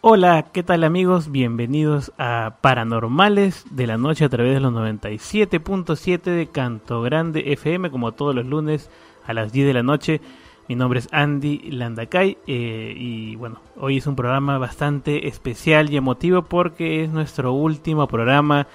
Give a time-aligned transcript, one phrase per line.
[0.00, 1.32] Hola, ¿qué tal amigos?
[1.32, 7.90] Bienvenidos a Paranormales de la Noche a través de los 97.7 de Canto Grande FM,
[7.90, 8.90] como todos los lunes
[9.26, 10.20] a las 10 de la noche.
[10.68, 15.96] Mi nombre es Andy Landacay eh, y bueno, hoy es un programa bastante especial y
[15.96, 18.68] emotivo porque es nuestro último programa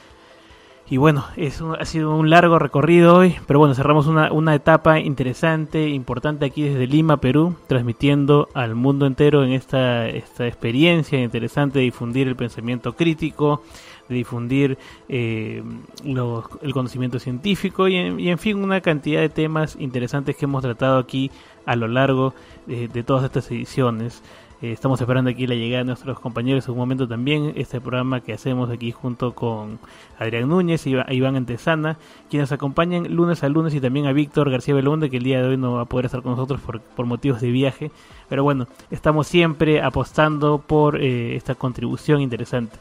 [0.94, 5.00] y bueno, es ha sido un largo recorrido hoy, pero bueno, cerramos una, una etapa
[5.00, 11.80] interesante, importante aquí desde Lima, Perú, transmitiendo al mundo entero en esta, esta experiencia interesante
[11.80, 13.64] de difundir el pensamiento crítico,
[14.08, 14.78] de difundir
[15.10, 15.64] eh,
[16.04, 20.62] el conocimiento científico y en, y en, fin una cantidad de temas interesantes que hemos
[20.62, 21.32] tratado aquí
[21.66, 22.36] a lo largo
[22.68, 24.22] de, de todas estas ediciones.
[24.64, 27.52] Eh, estamos esperando aquí la llegada de nuestros compañeros en un momento también.
[27.58, 29.78] Este programa que hacemos aquí junto con
[30.18, 31.98] Adrián Núñez y Iván Antesana,
[32.30, 35.50] quienes acompañan lunes a lunes y también a Víctor García Belonde, que el día de
[35.50, 37.92] hoy no va a poder estar con nosotros por, por motivos de viaje.
[38.30, 42.80] Pero bueno, estamos siempre apostando por eh, esta contribución interesante.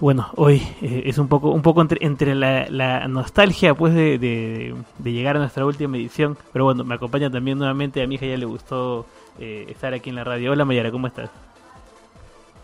[0.00, 4.74] Bueno, hoy eh, es un poco, un poco entre, entre la, nostalgia pues de, de,
[4.98, 8.26] de, llegar a nuestra última edición, pero bueno, me acompaña también nuevamente, a mi hija
[8.26, 9.06] ya le gustó
[9.38, 10.52] eh, estar aquí en la radio.
[10.52, 11.30] Hola Mayara, ¿cómo estás?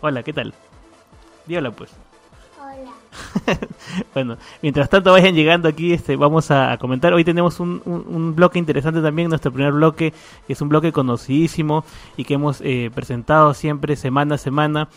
[0.01, 0.53] Hola, ¿qué tal?
[1.45, 1.91] Di hola pues.
[2.59, 2.91] Hola.
[4.13, 7.13] bueno, mientras tanto vayan llegando aquí, este, vamos a, a comentar.
[7.13, 10.13] Hoy tenemos un, un, un, bloque interesante también, nuestro primer bloque,
[10.47, 11.85] que es un bloque conocidísimo
[12.17, 14.89] y que hemos eh, presentado siempre semana a semana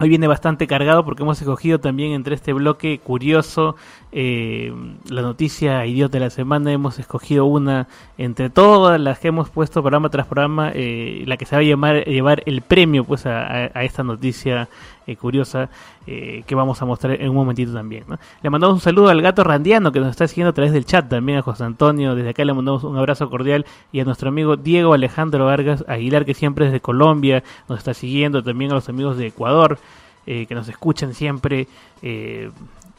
[0.00, 3.76] Hoy viene bastante cargado porque hemos escogido también entre este bloque curioso
[4.16, 4.72] eh,
[5.10, 6.72] la noticia idiota de la semana.
[6.72, 11.46] Hemos escogido una entre todas las que hemos puesto programa tras programa, eh, la que
[11.46, 14.68] se va a llamar, llevar el premio pues a, esta noticia
[15.06, 15.68] eh, curiosa
[16.06, 18.04] eh, que vamos a mostrar en un momentito también.
[18.40, 21.08] Le mandamos un saludo al gato randiano que nos está siguiendo a través del chat
[21.08, 22.14] también a José Antonio.
[22.14, 26.24] Desde acá le mandamos un abrazo cordial y a nuestro amigo Diego Alejandro Vargas Aguilar
[26.24, 28.44] que siempre desde Colombia nos está siguiendo.
[28.44, 29.78] También a los amigos de Ecuador
[30.26, 31.66] eh, que nos escuchan siempre.
[32.00, 32.50] Eh,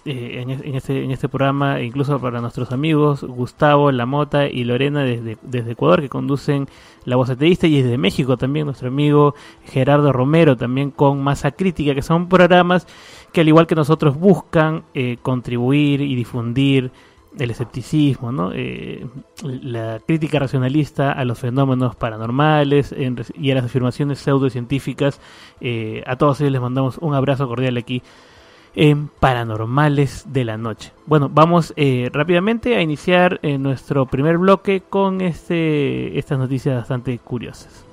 [0.06, 5.04] en, en, este, en este programa, incluso para nuestros amigos Gustavo, La Mota y Lorena
[5.04, 6.68] desde, desde Ecuador, que conducen
[7.06, 9.34] La Voz Ateísta, y desde México también nuestro amigo
[9.66, 12.88] Gerardo Romero, también con Masa Crítica, que son programas
[13.34, 16.92] que al igual que nosotros buscan eh, contribuir y difundir
[17.38, 18.52] el escepticismo, ¿no?
[18.54, 19.06] Eh,
[19.44, 25.20] la crítica racionalista a los fenómenos paranormales en, y a las afirmaciones pseudocientíficas.
[25.60, 28.02] Eh, a todos ellos les mandamos un abrazo cordial aquí
[28.76, 30.92] en Paranormales de la Noche.
[31.06, 37.18] Bueno, vamos eh, rápidamente a iniciar eh, nuestro primer bloque con este, estas noticias bastante
[37.20, 37.86] curiosas.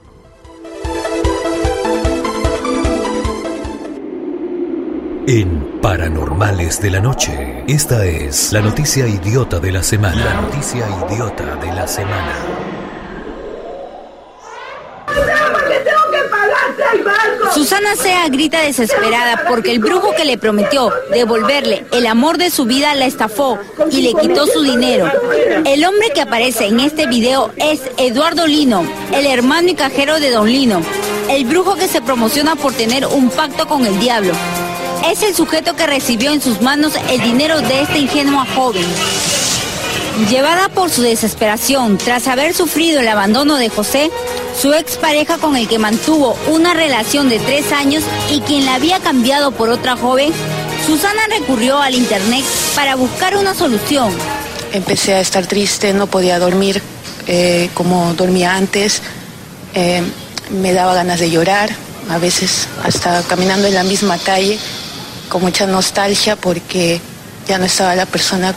[5.25, 10.25] En Paranormales de la Noche, esta es la noticia idiota de la semana.
[10.25, 12.33] La noticia idiota de la semana.
[17.55, 22.65] Susana Sea grita desesperada porque el brujo que le prometió devolverle el amor de su
[22.65, 23.59] vida la estafó
[23.91, 25.11] y le quitó su dinero.
[25.65, 30.31] El hombre que aparece en este video es Eduardo Lino, el hermano y cajero de
[30.31, 30.81] Don Lino,
[31.29, 34.33] el brujo que se promociona por tener un pacto con el diablo.
[35.11, 38.87] Es el sujeto que recibió en sus manos el dinero de esta ingenua joven.
[40.29, 44.11] Llevada por su desesperación tras haber sufrido el abandono de José,
[44.61, 49.01] su expareja con el que mantuvo una relación de tres años y quien la había
[49.01, 50.31] cambiado por otra joven,
[50.87, 54.13] Susana recurrió al internet para buscar una solución.
[54.73, 56.83] Empecé a estar triste, no podía dormir
[57.27, 59.01] eh, como dormía antes,
[59.75, 60.03] eh,
[60.51, 61.71] me daba ganas de llorar,
[62.11, 64.59] a veces hasta caminando en la misma calle,
[65.31, 67.01] con mucha nostalgia porque
[67.49, 68.55] ya no estaba la persona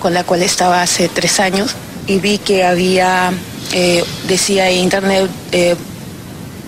[0.00, 3.32] con la cual estaba hace tres años y vi que había,
[3.72, 5.76] eh, decía en internet, eh,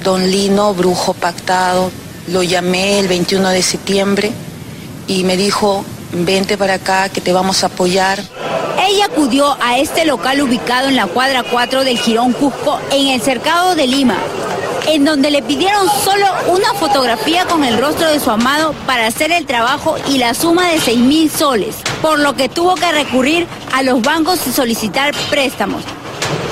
[0.04, 1.91] Don Lino, brujo pactado.
[2.28, 4.31] Lo llamé el 21 de septiembre
[5.09, 8.22] y me dijo, vente para acá que te vamos a apoyar.
[8.88, 13.21] Ella acudió a este local ubicado en la cuadra 4 del Girón Cusco, en el
[13.22, 14.18] cercado de Lima,
[14.86, 19.33] en donde le pidieron solo una fotografía con el rostro de su amado para hacer
[19.33, 23.47] el trabajo y la suma de 6 mil soles, por lo que tuvo que recurrir
[23.72, 25.84] a los bancos y solicitar préstamos.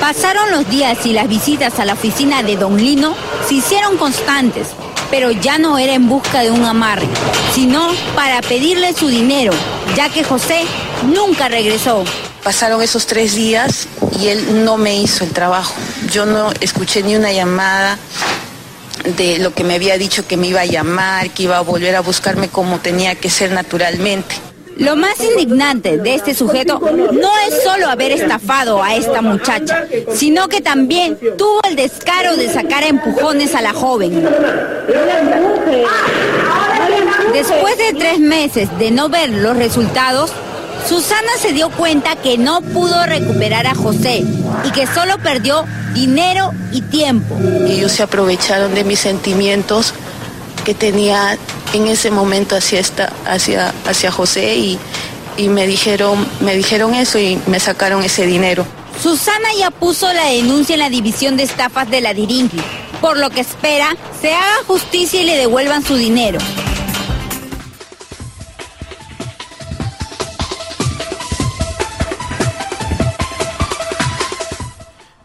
[0.00, 3.14] Pasaron los días y las visitas a la oficina de Don Lino
[3.46, 4.68] se hicieron constantes,
[5.10, 7.06] pero ya no era en busca de un amarre,
[7.54, 9.52] sino para pedirle su dinero,
[9.96, 10.62] ya que José
[11.12, 12.04] nunca regresó.
[12.44, 13.88] Pasaron esos tres días
[14.18, 15.74] y él no me hizo el trabajo.
[16.10, 17.98] Yo no escuché ni una llamada
[19.04, 21.96] de lo que me había dicho que me iba a llamar, que iba a volver
[21.96, 24.49] a buscarme como tenía que ser naturalmente.
[24.76, 29.84] Lo más indignante de este sujeto no es solo haber estafado a esta muchacha,
[30.14, 34.26] sino que también tuvo el descaro de sacar empujones a la joven.
[37.32, 40.32] Después de tres meses de no ver los resultados,
[40.88, 44.24] Susana se dio cuenta que no pudo recuperar a José
[44.64, 45.64] y que solo perdió
[45.94, 47.38] dinero y tiempo.
[47.66, 49.94] Ellos se aprovecharon de mis sentimientos
[50.64, 51.38] que tenía
[51.72, 54.78] en ese momento hacia, esta, hacia, hacia José y,
[55.36, 58.66] y me, dijeron, me dijeron eso y me sacaron ese dinero.
[59.00, 62.62] Susana ya puso la denuncia en la división de estafas de la Diringli,
[63.00, 66.38] por lo que espera se haga justicia y le devuelvan su dinero.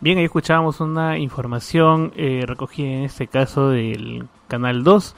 [0.05, 5.15] Bien, ahí escuchábamos una información eh, recogida en este caso del Canal 2.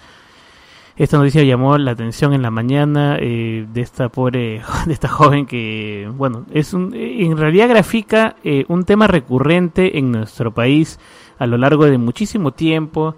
[0.98, 5.46] Esta noticia llamó la atención en la mañana eh, de esta pobre, de esta joven
[5.46, 11.00] que, bueno, es un, en realidad grafica eh, un tema recurrente en nuestro país
[11.38, 13.16] a lo largo de muchísimo tiempo.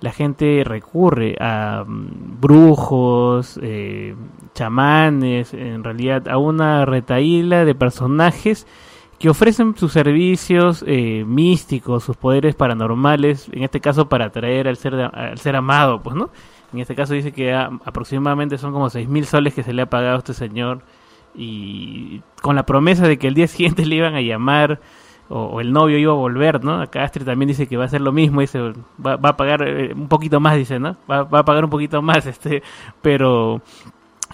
[0.00, 4.16] La gente recurre a mm, brujos, eh,
[4.52, 8.66] chamanes, en realidad a una retaíla de personajes
[9.20, 14.76] que ofrecen sus servicios eh, místicos, sus poderes paranormales, en este caso para atraer al
[14.76, 16.30] ser, al ser amado, pues, ¿no?
[16.72, 19.86] En este caso dice que aproximadamente son como seis mil soles que se le ha
[19.86, 20.82] pagado a este señor
[21.34, 24.80] y con la promesa de que el día siguiente le iban a llamar
[25.28, 26.80] o, el novio iba a volver, ¿no?
[26.80, 28.60] Acá Astrid también dice que va a hacer lo mismo, dice,
[29.04, 30.96] va, va a pagar eh, un poquito más, dice, ¿no?
[31.10, 32.62] Va, va, a pagar un poquito más, este,
[33.00, 33.62] pero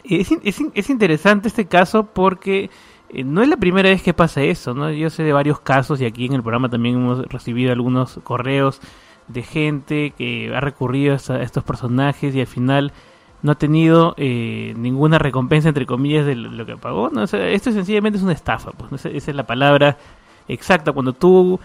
[0.03, 2.71] es, es, es interesante este caso porque
[3.11, 4.91] eh, no es la primera vez que pasa eso, ¿no?
[4.91, 8.81] Yo sé de varios casos y aquí en el programa también hemos recibido algunos correos
[9.29, 12.93] de gente que ha recurrido a estos personajes y al final
[13.43, 17.11] no ha tenido eh, ninguna recompensa entre comillas de lo que pagó.
[17.11, 17.23] ¿no?
[17.25, 19.97] esto sencillamente es una estafa, pues esa es la palabra
[20.49, 20.93] exacta.
[20.93, 21.61] Cuando tú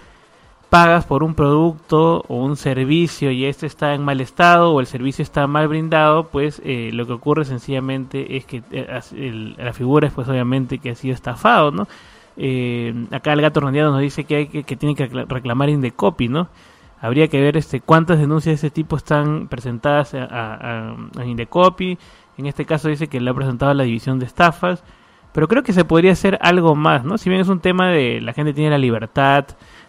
[0.74, 4.88] pagas por un producto o un servicio y este está en mal estado o el
[4.88, 10.08] servicio está mal brindado, pues eh, lo que ocurre sencillamente es que eh, la figura
[10.08, 11.88] es pues obviamente que ha sido estafado, ¿no?
[12.38, 16.28] Eh, acá el gato rondeado nos dice que hay que, que tiene que reclamar Indecopy,
[16.28, 16.50] ¿no?
[17.04, 21.98] Habría que ver este cuántas denuncias de ese tipo están presentadas a, a, Indecopy.
[22.38, 24.86] En este caso dice que le ha presentado la división de estafas.
[25.34, 27.18] Pero creo que se podría hacer algo más, ¿no?
[27.18, 29.48] Si bien es un tema de la gente tiene la libertad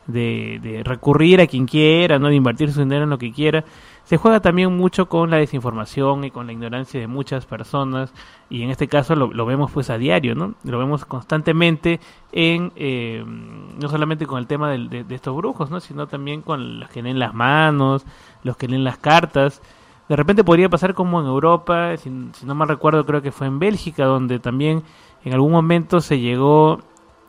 [0.09, 2.27] de, recurrir a quien quiera, ¿no?
[2.27, 3.65] De invertir su dinero en lo que quiera.
[4.05, 8.13] Se juega también mucho con la desinformación y con la ignorancia de muchas personas
[8.51, 10.55] y en este caso lo, vemos pues a diario, ¿no?
[10.63, 15.81] Lo vemos constantemente en, eh, no solamente con el tema de, estos brujos, ¿no?
[15.81, 18.05] Sino también con los que leen las manos,
[18.43, 19.63] los que leen las cartas.
[20.11, 23.47] De repente podría pasar como en Europa, si, si no mal recuerdo creo que fue
[23.47, 24.83] en Bélgica, donde también
[25.25, 26.81] en algún momento se llegó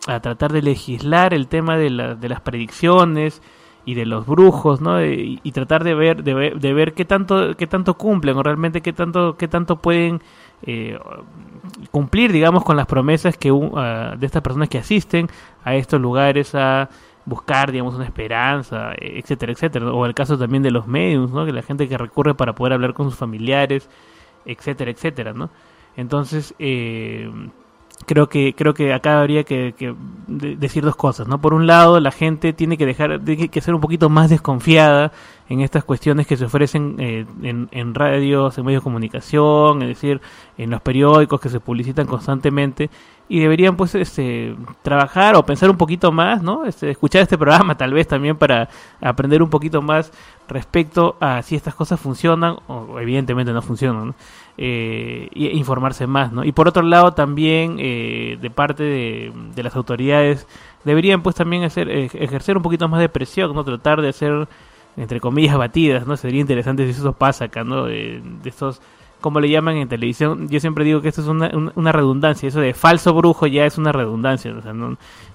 [0.08, 3.42] a tratar de legislar el tema de, la, de las predicciones
[3.86, 5.04] y de los brujos, ¿no?
[5.06, 8.82] Y, tratar de ver, de ver, de ver qué tanto, qué tanto cumplen o realmente
[8.82, 10.22] qué tanto, qué tanto pueden
[10.64, 10.98] eh,
[11.92, 15.28] cumplir, digamos, con las promesas que uh, de estas personas que asisten
[15.64, 16.90] a estos lugares a
[17.26, 19.92] buscar, digamos, una esperanza, etcétera, etcétera.
[19.92, 21.46] O el caso también de los medios, ¿no?
[21.46, 23.90] Que la gente que recurre para poder hablar con sus familiares,
[24.46, 25.52] etcétera, etcétera, ¿no?
[25.96, 27.30] Entonces, eh,
[28.06, 29.74] creo que creo que acá habría que,
[30.28, 33.74] decir dos cosas no por un lado la gente tiene que dejar tiene que ser
[33.74, 35.12] un poquito más desconfiada
[35.48, 39.90] en estas cuestiones que se ofrecen eh, en, en, radios en medios de comunicación es
[39.90, 40.22] decir
[40.58, 42.90] en los periódicos que se publicitan constantemente
[43.28, 47.76] y deberían pues este trabajar o pensar un poquito más no este, escuchar este programa
[47.76, 48.70] tal vez también para
[49.02, 50.12] aprender un poquito más
[50.48, 54.16] respecto a si estas cosas funcionan o evidentemente no funcionan ¿no?
[54.58, 56.44] Eh, informarse más, ¿no?
[56.44, 60.48] Y por otro lado también eh, de parte de, las autoridades
[60.84, 63.64] deberían pues también hacer, ejercer un poquito más de presión, ¿no?
[63.64, 64.48] Tratar de hacer,
[64.96, 66.16] entre comillas, batidas, ¿no?
[66.16, 67.86] Sería interesante si eso pasa acá, ¿no?
[67.86, 68.82] De, estos,
[69.20, 72.62] como le llaman en televisión, yo siempre digo que esto es una, una redundancia, eso
[72.62, 74.74] de falso brujo ya es una redundancia, o sea,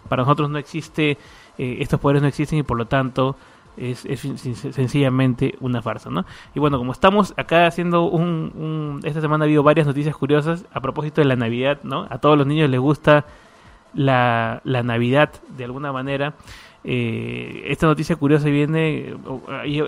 [0.09, 1.19] para nosotros no existe,
[1.59, 3.37] eh, estos poderes no existen y por lo tanto
[3.77, 6.25] es, sencillamente una farsa, ¿no?
[6.55, 10.81] Y bueno, como estamos acá haciendo un, Esta semana ha habido varias noticias curiosas a
[10.81, 12.07] propósito de la Navidad, ¿no?
[12.11, 13.25] A todos los niños les gusta
[13.95, 16.35] la, la Navidad de alguna manera.
[16.83, 19.15] Eh, esta noticia curiosa viene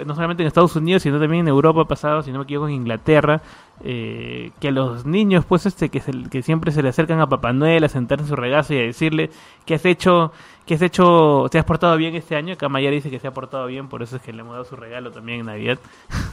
[0.04, 3.40] no solamente en Estados Unidos, sino también en Europa pasado, si no me en Inglaterra,
[3.82, 7.52] eh, que a los niños, pues, este, que, que siempre se le acercan a Papá
[7.52, 9.30] Noel a sentarse en su regazo y a decirle
[9.64, 10.32] que has hecho,
[10.66, 12.54] que has hecho, te has portado bien este año.
[12.54, 14.64] Acá Mayara dice que se ha portado bien, por eso es que le hemos dado
[14.64, 15.78] su regalo también en Navidad.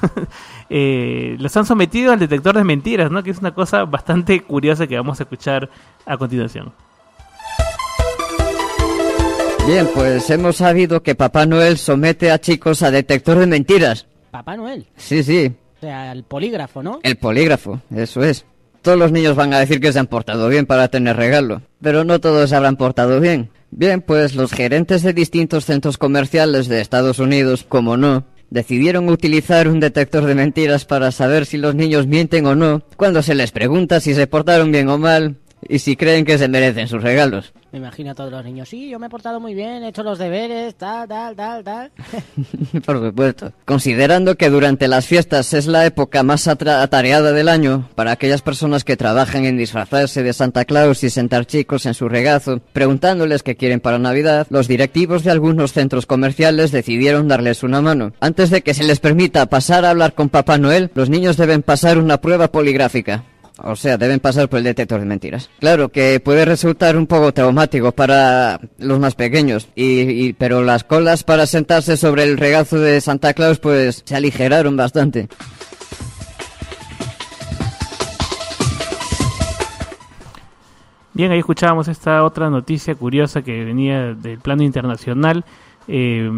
[0.70, 3.24] eh, los han sometido al detector de mentiras, ¿no?
[3.24, 5.70] Que es una cosa bastante curiosa que vamos a escuchar
[6.06, 6.74] a continuación.
[9.70, 14.08] Bien, pues hemos sabido que Papá Noel somete a chicos a detector de mentiras.
[14.32, 14.88] ¿Papá Noel?
[14.98, 15.52] Sí, sí.
[15.78, 17.00] O sea, el polígrafo, ¿no?
[17.04, 18.46] El polígrafo, eso es.
[18.82, 22.04] Todos los niños van a decir que se han portado bien para tener regalo, pero
[22.04, 23.52] no todos se habrán portado bien.
[23.70, 29.68] Bien, pues los gerentes de distintos centros comerciales de Estados Unidos, como no, decidieron utilizar
[29.68, 33.52] un detector de mentiras para saber si los niños mienten o no, cuando se les
[33.52, 37.54] pregunta si se portaron bien o mal, y si creen que se merecen sus regalos.
[37.72, 40.02] Me imagino a todos los niños, sí, yo me he portado muy bien, he hecho
[40.02, 41.92] los deberes, tal, tal, tal, tal.
[42.86, 43.54] Por supuesto.
[43.66, 48.84] Considerando que durante las fiestas es la época más atareada del año, para aquellas personas
[48.84, 53.56] que trabajan en disfrazarse de Santa Claus y sentar chicos en su regazo, preguntándoles qué
[53.56, 58.14] quieren para Navidad, los directivos de algunos centros comerciales decidieron darles una mano.
[58.20, 61.62] Antes de que se les permita pasar a hablar con Papá Noel, los niños deben
[61.62, 63.26] pasar una prueba poligráfica.
[63.64, 65.50] O sea, deben pasar por el detector de mentiras.
[65.60, 71.24] Claro que puede resultar un poco traumático para los más pequeños, y, pero las colas
[71.24, 75.28] para sentarse sobre el regazo de Santa Claus pues se aligeraron bastante.
[81.14, 85.44] Bien, ahí escuchábamos esta otra noticia curiosa que venía del plano internacional.
[85.88, 86.32] Eh,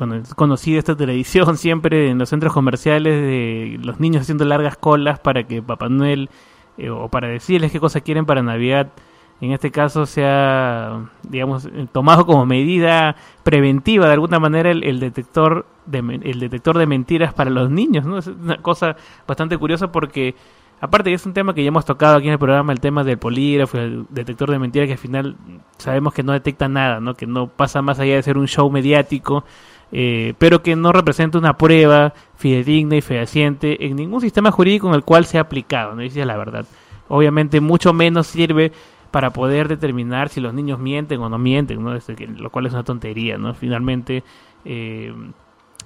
[0.00, 5.18] es conocida esta televisión siempre en los centros comerciales de los niños haciendo largas colas
[5.18, 6.30] para que Papá Noel
[6.76, 8.92] eh, o para decirles qué cosas quieren para Navidad,
[9.40, 15.66] en este caso sea, digamos, eh, tomado como medida preventiva de alguna manera el, detector
[15.86, 18.18] de el detector de mentiras para los niños, ¿no?
[18.18, 20.34] Es una cosa bastante curiosa porque
[20.80, 23.04] aparte que es un tema que ya hemos tocado aquí en el programa, el tema
[23.04, 25.36] del polígrafo, el detector de mentiras que al final
[25.78, 27.14] sabemos que no detecta nada, ¿no?
[27.14, 29.44] Que no pasa más allá de ser un show mediático
[29.92, 34.94] eh, pero que no representa una prueba fidedigna y fehaciente en ningún sistema jurídico en
[34.94, 36.66] el cual se ha aplicado, no dice la verdad.
[37.08, 38.72] Obviamente mucho menos sirve
[39.10, 41.94] para poder determinar si los niños mienten o no mienten, ¿no?
[41.94, 43.54] lo cual es una tontería, ¿no?
[43.54, 44.22] Finalmente,
[44.66, 45.14] eh,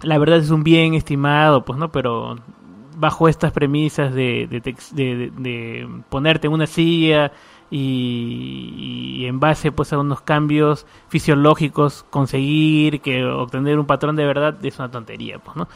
[0.03, 1.93] la verdad es un bien estimado, pues, ¿no?
[1.93, 2.37] Pero
[2.97, 7.31] bajo estas premisas de, de, de ponerte en una silla
[7.73, 14.55] y, en base pues a unos cambios fisiológicos conseguir que obtener un patrón de verdad
[14.65, 15.69] es una tontería pues no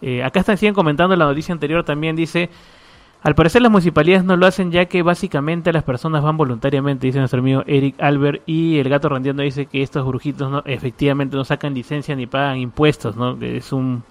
[0.00, 2.48] eh, acá están siguen comentando la noticia anterior también dice
[3.22, 7.20] al parecer las municipalidades no lo hacen ya que básicamente las personas van voluntariamente, dice
[7.20, 11.44] nuestro amigo Eric Albert, y el gato rendiendo dice que estos brujitos no, efectivamente no
[11.44, 13.38] sacan licencia ni pagan impuestos, ¿no?
[13.40, 14.02] Es un,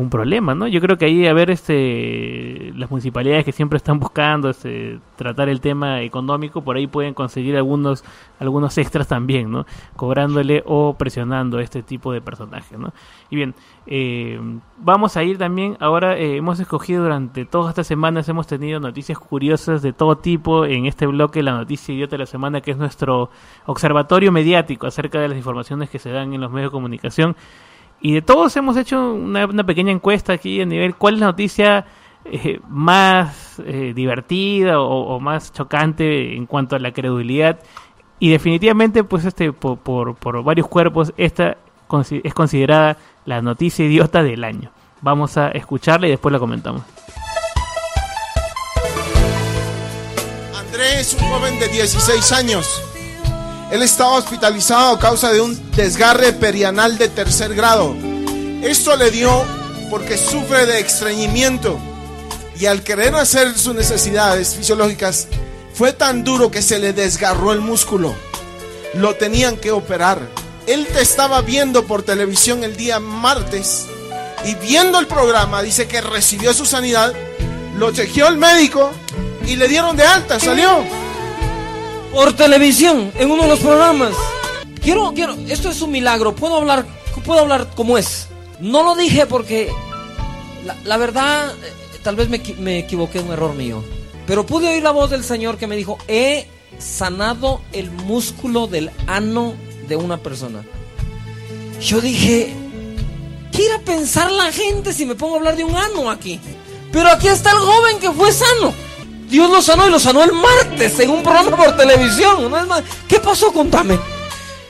[0.00, 0.66] un problema, ¿no?
[0.66, 5.50] Yo creo que ahí a ver este las municipalidades que siempre están buscando este, tratar
[5.50, 8.02] el tema económico, por ahí pueden conseguir algunos
[8.38, 9.66] algunos extras también, ¿no?
[9.96, 12.94] Cobrándole o presionando a este tipo de personajes, ¿no?
[13.28, 13.54] Y bien,
[13.86, 14.40] eh,
[14.78, 19.18] vamos a ir también, ahora eh, hemos escogido durante todas estas semanas, hemos tenido noticias
[19.18, 22.78] curiosas de todo tipo en este bloque, la noticia idiota de la semana, que es
[22.78, 23.30] nuestro
[23.66, 27.36] observatorio mediático acerca de las informaciones que se dan en los medios de comunicación.
[28.00, 31.84] Y de todos hemos hecho una, pequeña encuesta aquí a nivel cuál es la noticia
[32.24, 33.62] eh, más
[33.94, 37.58] divertida o, más chocante en cuanto a la credibilidad.
[38.18, 41.56] Y definitivamente, pues este por, por, por varios cuerpos, esta
[42.22, 44.70] es considerada la noticia idiota del año.
[45.02, 46.82] Vamos a escucharla y después la comentamos.
[50.56, 52.89] Andrés un joven de 16 años.
[53.70, 57.94] Él estaba hospitalizado a causa de un desgarre perianal de tercer grado.
[58.62, 59.44] Esto le dio
[59.90, 61.78] porque sufre de estreñimiento
[62.58, 65.28] y al querer hacer sus necesidades fisiológicas
[65.72, 68.14] fue tan duro que se le desgarró el músculo.
[68.94, 70.20] Lo tenían que operar.
[70.66, 73.86] Él te estaba viendo por televisión el día martes
[74.44, 77.12] y viendo el programa dice que recibió su sanidad,
[77.76, 78.90] lo chequeó el médico
[79.46, 80.84] y le dieron de alta, salió.
[82.12, 84.14] Por televisión, en uno de los programas.
[84.82, 86.86] Quiero, quiero, esto es un milagro, puedo hablar,
[87.24, 88.28] puedo hablar como es.
[88.58, 89.70] No lo dije porque
[90.84, 93.84] la, verdad, eh, tal vez me, me equivoqué, un error mío.
[94.26, 96.46] Pero pude oír la voz del Señor que me dijo, he
[96.78, 99.54] sanado el músculo del ano
[99.88, 100.64] de una persona.
[101.80, 102.52] Yo dije,
[103.52, 106.40] ¿qué irá a pensar la gente si me pongo a hablar de un ano aquí?
[106.92, 108.74] Pero aquí está el joven que fue sano.
[109.30, 112.52] Dios lo sanó y lo sanó el martes en un programa por televisión.
[113.08, 113.52] ¿Qué pasó?
[113.52, 113.98] Contame.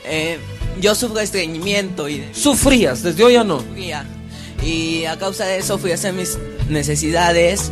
[0.05, 0.39] Eh,
[0.79, 3.59] yo sufro estreñimiento y Sufrías, desde hoy ya no.
[3.59, 4.05] sufría.
[4.63, 6.37] Y a causa de eso fui a hacer mis
[6.69, 7.71] necesidades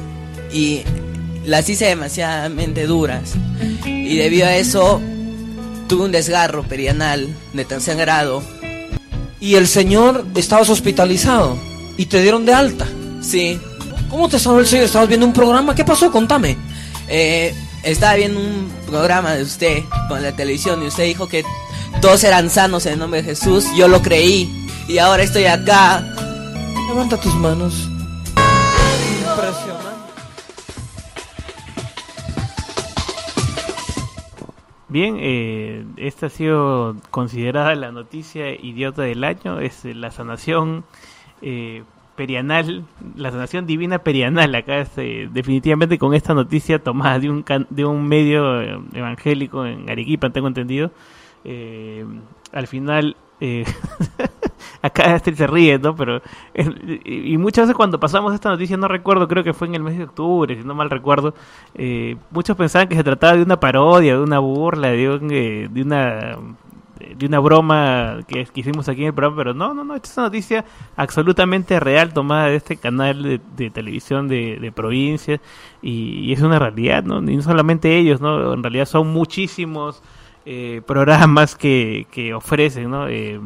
[0.52, 0.82] y
[1.46, 3.34] las hice demasiadamente duras.
[3.86, 5.00] Y debido a eso
[5.88, 8.44] tuve un desgarro perianal de tercer grado.
[9.40, 11.58] Y el señor estabas hospitalizado
[11.98, 12.88] y te dieron de alta.
[13.22, 13.60] Sí,
[14.10, 14.86] ¿Cómo te salvó el señor?
[14.86, 15.76] ¿Estabas viendo un programa?
[15.76, 16.12] ¿Qué pasó?
[16.12, 16.58] Contame.
[17.10, 21.44] Eh, estaba viendo un programa de usted con la televisión y usted dijo que
[22.02, 23.66] todos eran sanos en el nombre de Jesús.
[23.76, 26.04] Yo lo creí y ahora estoy acá.
[26.88, 27.90] Levanta tus manos.
[29.22, 29.90] Impresionante.
[34.88, 40.84] Bien, eh, esta ha sido considerada la noticia idiota del año, es la sanación
[41.44, 41.84] eh,
[42.20, 42.84] perianal,
[43.16, 47.86] la sanación divina perianal, acá este, definitivamente con esta noticia tomada de un, can- de
[47.86, 50.92] un medio eh, evangélico en Arequipa, tengo entendido,
[51.46, 52.06] eh,
[52.52, 53.16] al final...
[53.40, 53.64] eh,
[54.82, 55.96] acá Astrid se ríe, ¿no?
[55.96, 56.22] Pero
[57.06, 59.98] y muchas veces cuando pasamos esta noticia, no recuerdo, creo que fue en el mes
[59.98, 61.34] de octubre, si no mal recuerdo,
[62.32, 66.38] muchos pensaban que se trataba de una parodia, de una burla, de, un, de una
[67.18, 70.08] de una broma que, que hicimos aquí en el programa, pero no, no, no, esta
[70.10, 70.66] es una noticia
[70.96, 75.40] absolutamente real tomada de este canal de, televisión de, de provincias
[75.82, 77.20] y, es una realidad, ¿no?
[77.20, 78.54] Y no solamente ellos, ¿no?
[78.54, 80.02] En realidad son muchísimos
[80.46, 83.08] eh, programas que, que ofrecen, ¿no?
[83.08, 83.40] Eh,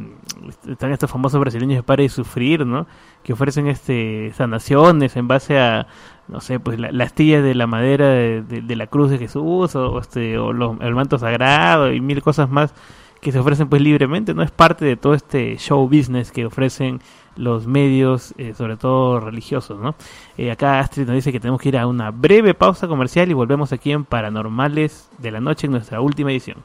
[0.68, 2.88] están estos famosos brasileños de Para de Sufrir, ¿no?
[3.24, 5.88] Que ofrecen este sanaciones en base a,
[6.28, 9.18] no sé, pues la, la astilla de la madera de, de- de la cruz de
[9.18, 12.74] Jesús o, o este, o los- el manto sagrado y mil cosas más
[13.24, 14.44] que se ofrecen pues libremente, ¿no?
[14.44, 17.00] Es parte de todo este show business que ofrecen
[17.36, 19.96] los medios, eh, sobre todo religiosos, ¿no?
[20.38, 23.34] Eh, acá Astrid nos dice que tenemos que ir a una breve pausa comercial y
[23.34, 26.58] volvemos aquí en Paranormales de la Noche en nuestra última edición.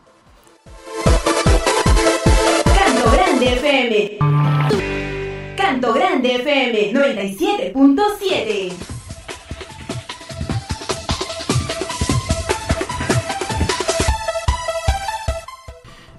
[2.64, 4.18] Canto Grande FM.
[5.56, 8.97] Canto Grande FM 97.7.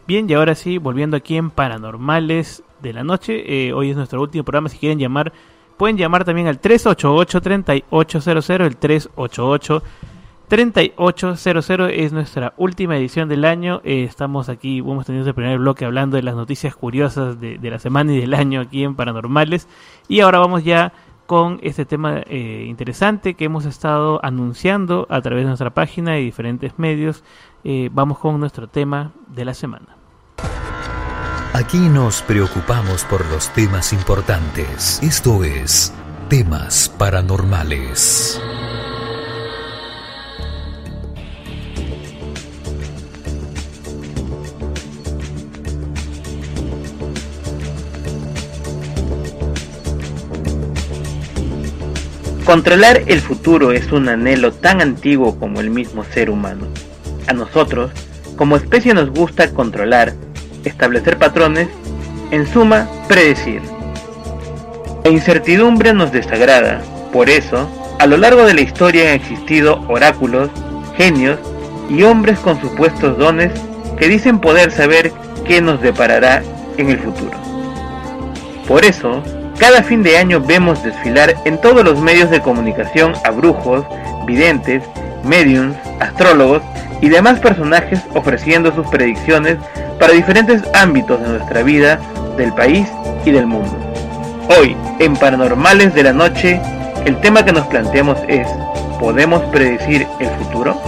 [0.09, 4.19] Bien, y ahora sí, volviendo aquí en Paranormales de la Noche, eh, hoy es nuestro
[4.19, 5.31] último programa, si quieren llamar,
[5.77, 8.79] pueden llamar también al 388-3800, el
[10.49, 15.85] 388-3800 es nuestra última edición del año, eh, estamos aquí, hemos tenido el primer bloque
[15.85, 19.67] hablando de las noticias curiosas de, la semana y del año aquí en Paranormales,
[20.07, 20.91] y ahora vamos ya
[21.27, 26.25] con este tema eh, interesante que hemos estado anunciando a través de nuestra página y
[26.25, 27.23] diferentes medios,
[27.91, 29.98] vamos con nuestro tema de la semana.
[31.53, 34.99] Aquí nos preocupamos por los temas importantes.
[35.01, 35.91] Esto es
[36.29, 38.39] Temas Paranormales.
[52.45, 56.67] Controlar el futuro es un anhelo tan antiguo como el mismo ser humano.
[57.27, 57.91] A nosotros,
[58.37, 60.15] como especie nos gusta controlar,
[60.63, 61.67] establecer patrones,
[62.31, 63.61] en suma, predecir.
[65.03, 67.69] La incertidumbre nos desagrada, por eso,
[67.99, 70.49] a lo largo de la historia han existido oráculos,
[70.95, 71.39] genios
[71.89, 73.51] y hombres con supuestos dones
[73.97, 75.11] que dicen poder saber
[75.45, 76.43] qué nos deparará
[76.77, 77.37] en el futuro.
[78.67, 79.23] Por eso,
[79.57, 83.83] cada fin de año vemos desfilar en todos los medios de comunicación a brujos,
[84.25, 84.83] videntes,
[85.23, 86.61] mediums, astrólogos
[87.01, 89.57] y demás personajes ofreciendo sus predicciones
[89.99, 91.99] para diferentes ámbitos de nuestra vida,
[92.37, 92.87] del país
[93.25, 93.77] y del mundo.
[94.57, 96.59] Hoy, en Paranormales de la Noche,
[97.05, 98.47] el tema que nos planteamos es,
[98.99, 100.81] ¿podemos predecir el futuro?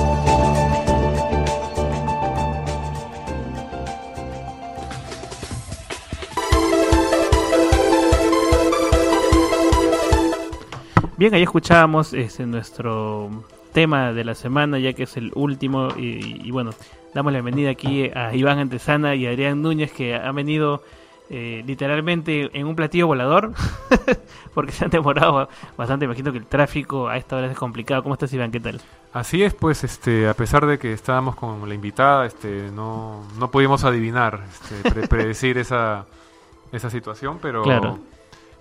[11.18, 13.30] Bien, ahí escuchábamos este, nuestro
[13.74, 15.90] tema de la semana, ya que es el último.
[15.96, 16.72] Y, y bueno,
[17.14, 20.82] damos la bienvenida aquí a Iván Antesana y a Adrián Núñez, que han venido
[21.30, 23.54] eh, literalmente en un platillo volador,
[24.54, 25.48] porque se han demorado
[25.78, 26.06] bastante.
[26.06, 28.04] Imagino que el tráfico a esta hora es complicado.
[28.04, 28.52] ¿Cómo estás, Iván?
[28.52, 28.82] ¿Qué tal?
[29.14, 33.52] Así es, pues, este, a pesar de que estábamos con la invitada, este, no, no
[33.52, 36.06] pudimos adivinar, este, pre- predecir esa,
[36.72, 38.00] esa situación, pero Claro.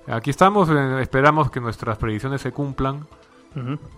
[0.09, 3.07] aquí estamos, eh, esperamos que nuestras predicciones se cumplan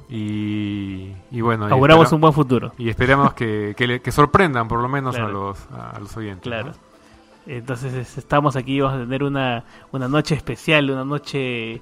[0.09, 2.73] Y, y bueno, Auguramos un buen futuro.
[2.79, 6.43] y esperamos que, que, le- que sorprendan por lo menos a los a los oyentes.
[6.43, 6.69] Claro.
[6.69, 6.73] ¿no?
[7.47, 11.81] Entonces es- estamos aquí, vamos a tener una, una noche especial, una noche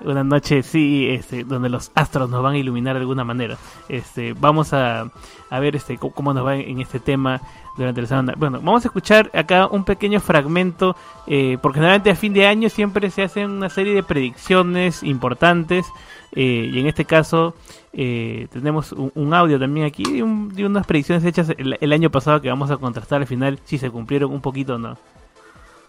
[0.00, 3.56] una noche sí este donde los astros nos van a iluminar de alguna manera
[3.88, 5.08] este vamos a,
[5.50, 7.40] a ver este cómo, cómo nos va en este tema
[7.76, 10.96] durante la semana bueno vamos a escuchar acá un pequeño fragmento
[11.28, 15.86] eh, porque generalmente a fin de año siempre se hacen una serie de predicciones importantes
[16.34, 17.54] eh, y en este caso
[17.92, 22.10] eh, tenemos un, audio también aquí de, un- de unas predicciones hechas el, el año
[22.10, 24.96] pasado que vamos a contrastar al final si se cumplieron un poquito o no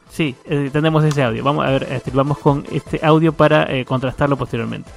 [0.08, 1.44] Sí, eh, tenemos ese audio.
[1.44, 4.90] Vamos a ver, este, vamos con este audio para eh, contrastarlo posteriormente.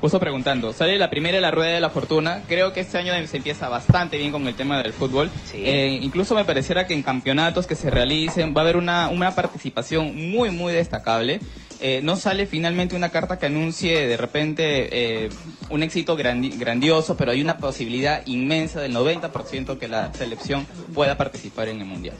[0.00, 2.42] Justo preguntando, sale la primera de la rueda de la fortuna.
[2.48, 5.30] Creo que este año se empieza bastante bien con el tema del fútbol.
[5.52, 9.34] Eh, incluso me pareciera que en campeonatos que se realicen va a haber una, una
[9.34, 11.40] participación muy, muy destacable.
[11.82, 15.28] Eh, no sale finalmente una carta que anuncie de repente eh,
[15.68, 21.18] un éxito grandi- grandioso, pero hay una posibilidad inmensa del 90% que la selección pueda
[21.18, 22.16] participar en el Mundial.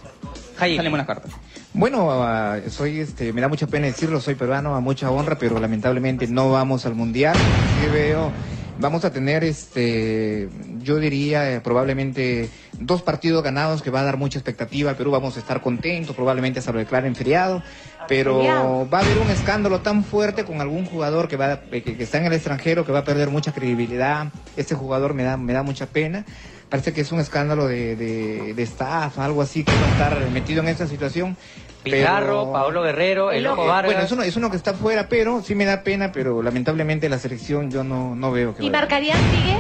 [0.77, 1.33] Salen buenas cartas.
[1.73, 5.59] Bueno, ah, soy, este, me da mucha pena decirlo, soy peruano a mucha honra, pero
[5.59, 7.37] lamentablemente no vamos al mundial.
[7.37, 8.31] Sí veo,
[8.79, 14.17] vamos a tener, este, yo diría eh, probablemente dos partidos ganados que va a dar
[14.17, 14.91] mucha expectativa.
[14.91, 17.63] Al Perú vamos a estar contentos, probablemente se lo declaren feriado,
[18.09, 22.03] pero va a haber un escándalo tan fuerte con algún jugador que va, que, que
[22.03, 24.29] está en el extranjero, que va a perder mucha credibilidad.
[24.57, 26.25] Este jugador me da, me da mucha pena.
[26.71, 30.31] Parece que es un escándalo de, de, de estafa, algo así, que va a estar
[30.31, 31.37] metido en esta situación.
[31.83, 33.93] Pizarro, pero- Paolo Guerrero, el Ojo Vargas.
[33.93, 37.09] Bueno, es uno, es uno que está fuera, pero sí me da pena, pero lamentablemente
[37.09, 38.81] la selección yo no, no veo que ¿Y vaya.
[38.83, 39.57] Marcarían sigue?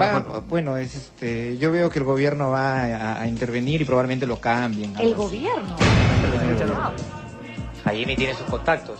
[0.00, 4.26] Va- bueno, es este, yo veo que el gobierno va a, a intervenir y probablemente
[4.26, 4.94] lo cambien.
[4.98, 5.76] El gobierno.
[7.84, 8.98] Jaime tiene sus contactos.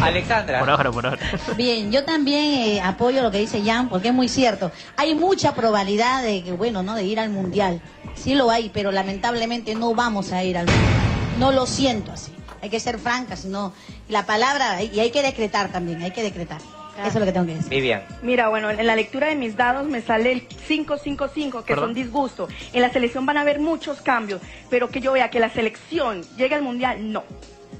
[0.00, 0.60] Alexandra.
[0.60, 1.20] Por ahora, por ahora.
[1.56, 4.70] Bien, yo también eh, apoyo lo que dice Jan, porque es muy cierto.
[4.96, 6.94] Hay mucha probabilidad de que, bueno, ¿no?
[6.94, 7.80] De ir al mundial.
[8.14, 10.92] Sí lo hay, pero lamentablemente no vamos a ir al mundial.
[11.38, 12.32] No lo siento así.
[12.62, 13.72] Hay que ser franca, sino
[14.08, 16.60] la palabra, y hay que decretar también, hay que decretar.
[16.98, 17.70] Eso es lo que tengo que decir.
[17.70, 18.02] Vivian.
[18.22, 21.90] Mira, bueno, en la lectura de mis dados me sale el 555, que Perdón.
[21.90, 22.48] son disgusto.
[22.72, 26.22] En la selección van a haber muchos cambios, pero que yo vea que la selección
[26.36, 27.22] llegue al mundial, no.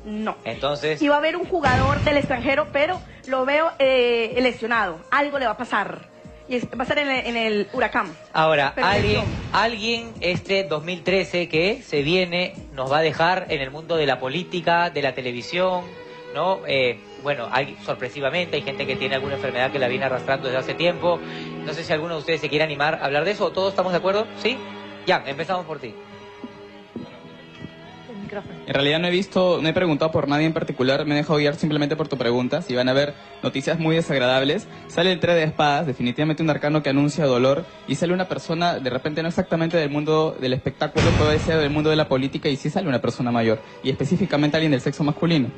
[0.04, 0.36] No.
[0.44, 5.00] Entonces, va a haber un jugador del extranjero, pero lo veo eh, lesionado.
[5.10, 6.08] Algo le va a pasar.
[6.48, 8.06] Y es- va a ser en el, en el huracán.
[8.32, 13.96] ahora, alguien, alguien este 2013 que se viene nos va a dejar en el mundo
[13.96, 15.82] de la política, de la televisión,
[16.34, 16.60] ¿no?
[16.66, 20.58] Eh, bueno, hay, sorpresivamente hay gente que tiene alguna enfermedad que la viene arrastrando desde
[20.60, 21.18] hace tiempo.
[21.66, 23.50] No sé si alguno de ustedes se quiere animar a hablar de eso.
[23.50, 24.26] ¿Todos estamos de acuerdo?
[24.42, 24.56] ¿Sí?
[25.06, 25.94] Ya, empezamos por ti.
[28.66, 31.38] En realidad no he visto, no he preguntado por nadie en particular, me he dejado
[31.38, 32.62] guiar simplemente por tu pregunta.
[32.62, 36.82] Si van a ver noticias muy desagradables, sale el 3 de espadas, definitivamente un arcano
[36.82, 41.06] que anuncia dolor, y sale una persona, de repente no exactamente del mundo del espectáculo,
[41.18, 44.56] puede ser del mundo de la política, y sí sale una persona mayor, y específicamente
[44.56, 45.48] alguien del sexo masculino.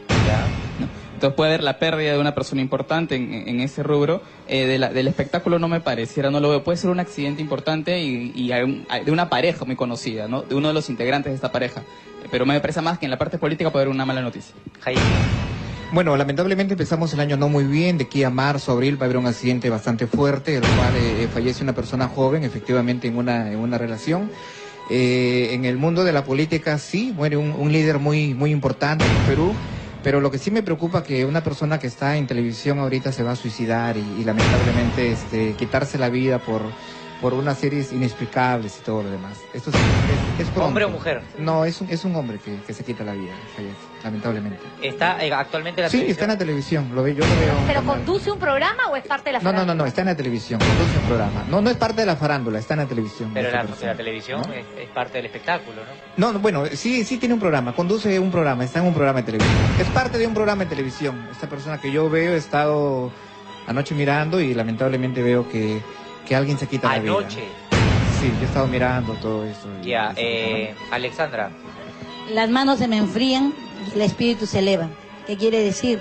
[0.78, 1.09] ¿no?
[1.20, 4.22] Entonces puede haber la pérdida de una persona importante en, en ese rubro.
[4.48, 6.64] Eh, de la- del espectáculo no me pareciera, no lo veo.
[6.64, 10.28] Puede ser un accidente importante y, y hay un- hay- de una pareja muy conocida,
[10.28, 10.40] ¿no?
[10.40, 11.82] De uno de los integrantes de esta pareja.
[12.24, 14.54] Eh, Pero me parece más que en la parte política puede haber una mala noticia.
[15.92, 19.04] Bueno, lamentablemente empezamos el año no muy bien, de aquí a marzo, abril va a
[19.04, 23.52] haber un accidente bastante fuerte, el cual eh, fallece una persona joven, efectivamente en una,
[23.52, 24.30] en una relación.
[24.88, 29.10] Eh, en el mundo de la política sí, muere un, un líder muy, muy importante
[29.10, 29.58] en Perú,
[30.02, 33.22] pero lo que sí me preocupa que una persona que está en televisión ahorita se
[33.22, 36.62] va a suicidar y, lamentablemente este, quitarse la vida por,
[37.20, 39.38] por unas series inexplicables y todo lo demás.
[39.52, 39.76] Esto es,
[40.08, 40.68] es- es pronto.
[40.68, 41.22] ¿Hombre o mujer?
[41.38, 44.58] No, es un, es un hombre que, que se quita la vida, fallece, lamentablemente.
[44.82, 46.10] ¿Está eh, actualmente en la Sí, televisión?
[46.12, 47.64] está en la televisión, lo veo, yo lo veo.
[47.66, 49.74] ¿Pero conduce un programa o es parte de la No, no, no, farándula?
[49.84, 51.44] no, está en la televisión, conduce un programa.
[51.46, 53.30] No, no es parte de la farándula, está en la televisión.
[53.34, 55.76] Pero la televisión es, es parte del espectáculo,
[56.16, 56.26] ¿no?
[56.28, 59.20] No, no, bueno, sí, sí tiene un programa, conduce un programa, está en un programa
[59.20, 59.66] de televisión.
[59.78, 61.28] Es parte de un programa de televisión.
[61.30, 63.12] Esta persona que yo veo he estado
[63.66, 65.80] anoche mirando y lamentablemente veo que,
[66.26, 67.12] que alguien se quita la vida.
[67.12, 67.44] Anoche.
[68.20, 69.68] Sí, yo he estado mirando todo eso.
[69.82, 71.50] y- Ya, eh, Alexandra.
[72.32, 73.52] Las manos se me enfrían
[73.90, 74.88] y el espíritu se eleva.
[75.26, 76.00] ¿Qué quiere decir?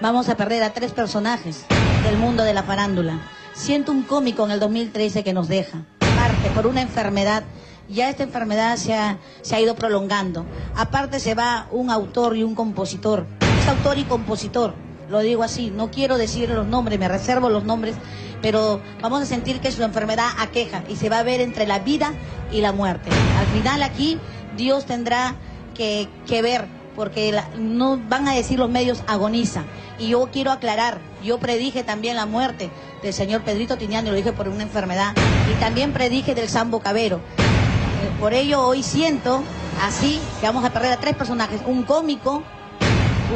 [0.00, 1.64] Vamos a perder a tres personajes
[2.04, 3.20] del mundo de la farándula.
[3.52, 5.82] Siento un cómico en el 2013 que nos deja.
[6.00, 7.44] Aparte, por una enfermedad,
[7.88, 10.46] ya esta enfermedad se ha, se ha ido prolongando.
[10.76, 13.26] Aparte se va un autor y un compositor.
[13.62, 14.74] Es autor y compositor.
[15.10, 17.96] Lo digo así, no quiero decir los nombres, me reservo los nombres,
[18.42, 21.80] pero vamos a sentir que su enfermedad aqueja y se va a ver entre la
[21.80, 22.12] vida
[22.52, 23.10] y la muerte.
[23.38, 24.18] Al final aquí
[24.56, 25.34] Dios tendrá
[25.74, 29.64] que, que ver, porque la- no van a decir los medios agoniza.
[29.98, 32.70] Y yo quiero aclarar, yo predije también la muerte
[33.02, 35.12] del señor Pedrito Tiniano, lo dije por una enfermedad,
[35.50, 37.16] y también predije del Sambo Cabero.
[37.16, 39.42] Eh, Por ello hoy siento
[39.82, 42.42] Así que vamos a perder a tres personajes, un cómico,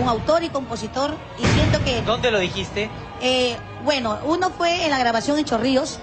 [0.01, 2.03] un autor y compositor, y siento que...
[2.03, 2.91] ¿Dónde lo dijiste?
[3.21, 6.01] Eh, bueno, uno fue en la grabación en Chorrillos,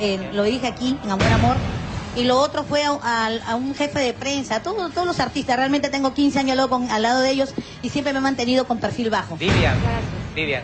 [0.00, 1.56] eh, lo dije aquí, en Amor Amor,
[2.14, 5.56] y lo otro fue a, a- a un jefe de prensa, todos, todos los artistas,
[5.56, 8.66] realmente tengo 15 años luego con- al lado de ellos y siempre me he mantenido
[8.66, 9.36] con perfil bajo.
[9.36, 9.76] Vivian,
[10.34, 10.62] Vivian,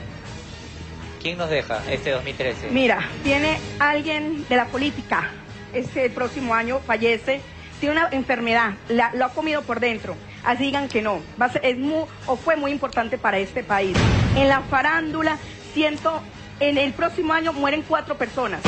[1.22, 2.68] ¿quién nos deja este 2013?
[2.70, 5.30] Mira, viene alguien de la política.
[5.72, 7.40] Este próximo año fallece.
[7.80, 10.16] Tiene una enfermedad, la- lo ha comido por dentro.
[10.48, 11.20] Así digan que no.
[11.38, 13.94] Va a ser- es muy, o fue muy importante para este país.
[14.34, 15.36] En la farándula,
[15.74, 16.22] siento,
[16.58, 18.62] en el próximo año mueren cuatro personas.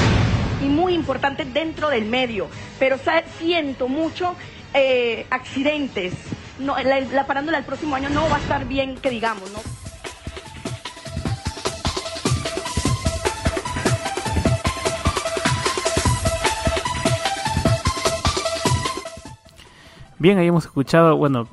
[0.62, 2.49] Y muy importante dentro del medio.
[2.79, 2.99] Pero
[3.38, 4.37] siento mucho
[4.75, 6.12] eh, accidentes.
[6.59, 9.61] La, la farándula el próximo año no va a estar bien, que digamos, ¿no?
[20.19, 21.49] Bien, ahí hemos escuchado, bueno,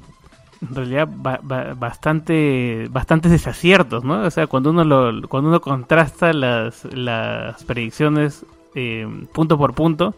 [0.61, 4.21] en realidad ba- ba- bastante, bastantes desaciertos, ¿no?
[4.21, 10.15] O sea, cuando uno lo, cuando uno contrasta las, las predicciones eh, punto por punto.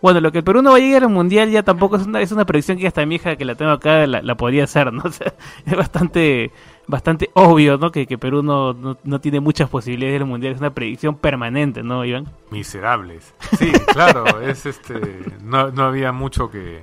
[0.00, 2.20] Bueno, lo que el Perú no va a llegar al mundial ya tampoco es una,
[2.20, 4.92] es una predicción que hasta mi hija que la tengo acá la, la podría hacer,
[4.92, 5.02] ¿no?
[5.06, 5.32] O sea,
[5.64, 6.50] es bastante,
[6.88, 7.92] bastante obvio, ¿no?
[7.92, 11.84] Que, que Perú no, no, no tiene muchas posibilidades del mundial, es una predicción permanente,
[11.84, 12.26] ¿no, Iván?
[12.50, 13.32] Miserables.
[13.58, 14.94] Sí, claro, es este
[15.44, 16.82] no, no había mucho que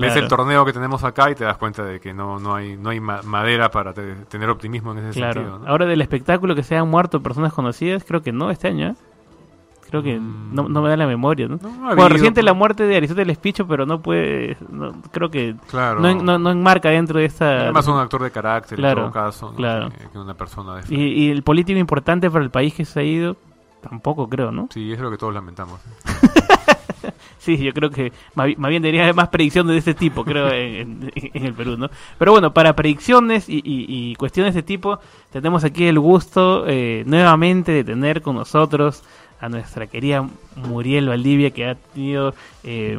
[0.00, 2.76] ves el torneo que tenemos acá y te das cuenta de que no no hay
[2.76, 5.34] no hay ma- madera para te- tener optimismo en ese Claro.
[5.40, 5.68] sentido, ¿no?
[5.68, 8.94] Ahora del espectáculo que se han muerto personas conocidas, creo que no este año, ¿eh?
[9.88, 11.54] Creo que no, no me da la memoria, ¿no?
[11.54, 15.54] ha bueno, habido, reciente la muerte de Aristóteles Picho, pero no puede, no- creo que
[15.70, 16.00] Claro.
[16.00, 17.52] no, en- no, no enmarca dentro de esta...
[17.62, 19.54] Era más un actor de carácter Claro, en todo caso, ¿no?
[19.56, 19.90] claro.
[19.90, 20.92] que, que una persona de.
[20.92, 23.36] Y, y el político importante para el país que se ha ido,
[23.80, 24.66] tampoco creo, ¿no?
[24.72, 25.78] Sí, es lo que todos lamentamos.
[27.46, 30.24] Sí, yo creo que más, bi- más bien debería haber más predicciones de este tipo,
[30.24, 31.88] creo, en, en- en el Perú, ¿no?
[32.18, 34.98] Pero bueno, para predicciones y, y- y cuestiones de este tipo,
[35.32, 39.02] tenemos aquí el gusto eh, nuevamente de tener con nosotros
[39.40, 40.28] a nuestra querida
[40.68, 42.34] Muriel Valdivia, que ha tenido...
[42.64, 42.98] eh,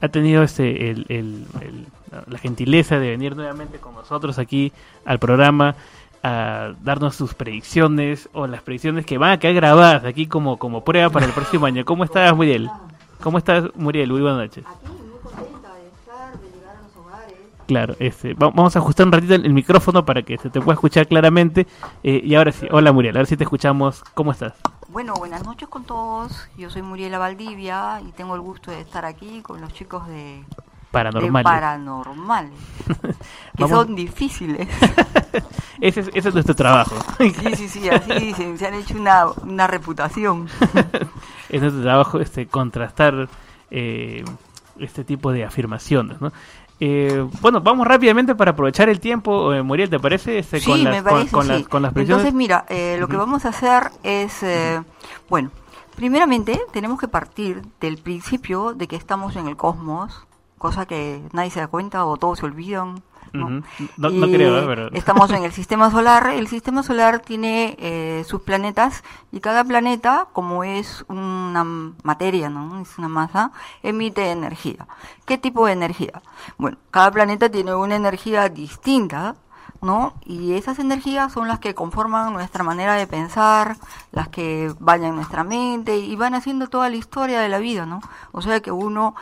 [0.00, 1.86] ha tenido este el, el- el-
[2.28, 4.72] la gentileza de venir nuevamente con nosotros aquí
[5.04, 5.74] al programa
[6.22, 10.84] a darnos sus predicciones o las predicciones que van a quedar grabadas aquí como, como
[10.84, 11.84] prueba para el próximo año.
[11.84, 12.70] ¿Cómo estás, Muriel?
[13.22, 14.10] ¿Cómo estás, Muriel?
[14.10, 14.64] Muy buenas noches.
[17.66, 20.58] Claro, este, va- vamos a ajustar un ratito el, el micrófono para que se te
[20.58, 21.66] pueda escuchar claramente.
[22.02, 24.02] Eh, y ahora sí, hola Muriel, a ver si te escuchamos.
[24.14, 24.54] ¿Cómo estás?
[24.88, 26.48] Bueno, buenas noches con todos.
[26.56, 30.42] Yo soy Muriela Valdivia y tengo el gusto de estar aquí con los chicos de
[30.92, 31.34] Paranormales.
[31.34, 32.52] de paranormales,
[33.56, 34.66] que Vamos- son difíciles.
[35.80, 36.94] Ese es, ese es nuestro trabajo.
[37.18, 40.48] sí, sí, sí, así dicen, se han hecho una, una reputación.
[41.48, 43.28] es nuestro trabajo este, contrastar
[43.70, 44.24] eh,
[44.78, 46.32] este tipo de afirmaciones, ¿no?
[46.80, 50.38] Eh, bueno, vamos rápidamente para aprovechar el tiempo, eh, Muriel, ¿te parece?
[50.38, 51.48] Este, Sí, con las, me con- parece, con, sí.
[51.52, 51.96] las, con las?
[51.96, 53.24] Entonces, mira, eh, lo que Ujú.
[53.26, 54.80] vamos a hacer es, eh,
[55.28, 55.50] bueno,
[55.96, 60.24] primeramente tenemos que partir del principio de que estamos en el cosmos,
[60.56, 63.02] cosa que nadie se da cuenta o todos se olvidan.
[63.32, 63.46] ¿No?
[63.46, 63.62] Ujú.
[63.96, 64.64] No, no Y creo, ¿eh?
[64.66, 64.88] pero...
[64.92, 66.28] Estamos en el sistema solar.
[66.28, 71.64] El sistema solar tiene eh, sus planetas y cada planeta, como es una
[72.02, 72.80] materia, ¿no?
[72.80, 74.86] Es una masa, emite energía.
[75.26, 76.22] ¿Qué tipo de energía?
[76.56, 79.36] Bueno, cada planeta tiene una energía distinta,
[79.80, 80.14] ¿no?
[80.24, 83.76] Y esas energías son las que conforman nuestra manera de pensar,
[84.12, 88.00] las que bañan nuestra mente y van haciendo toda la historia de la vida, ¿no?
[88.32, 89.14] O sea que uno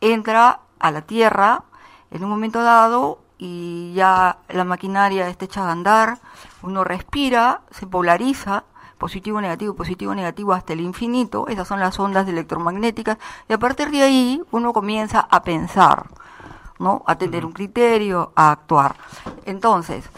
[0.00, 1.64] entra a la Tierra
[2.10, 6.20] en un momento dado y ya la maquinaria está hecha a andar,
[6.62, 8.62] uno respira, se polariza,
[8.98, 13.90] positivo, negativo, positivo, negativo hasta el infinito, esas son las ondas electromagnéticas, y a partir
[13.90, 16.06] de ahí uno comienza a pensar,
[16.78, 17.02] ¿no?
[17.04, 18.94] A tener un criterio, a actuar.
[19.44, 20.08] Entonces,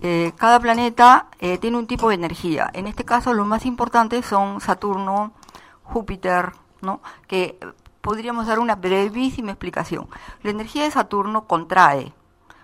[0.00, 2.68] eh, cada planeta eh, tiene un tipo de energía.
[2.72, 5.30] En este caso, los más importantes son Saturno,
[5.84, 7.00] Júpiter, ¿no?
[7.28, 7.60] Que
[8.00, 10.08] podríamos dar una brevísima explicación.
[10.42, 12.12] La energía de Saturno contrae,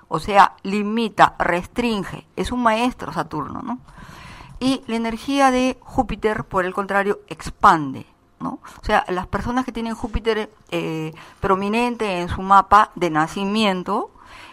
[0.08, 3.78] o sea, limita, restringe, es un maestro Saturno, ¿no?
[4.60, 8.06] Y la energía de Júpiter, por el contrario, expande,
[8.40, 8.58] ¿no?
[8.80, 14.10] O sea, las personas que tienen Júpiter eh, prominente en su mapa de nacimiento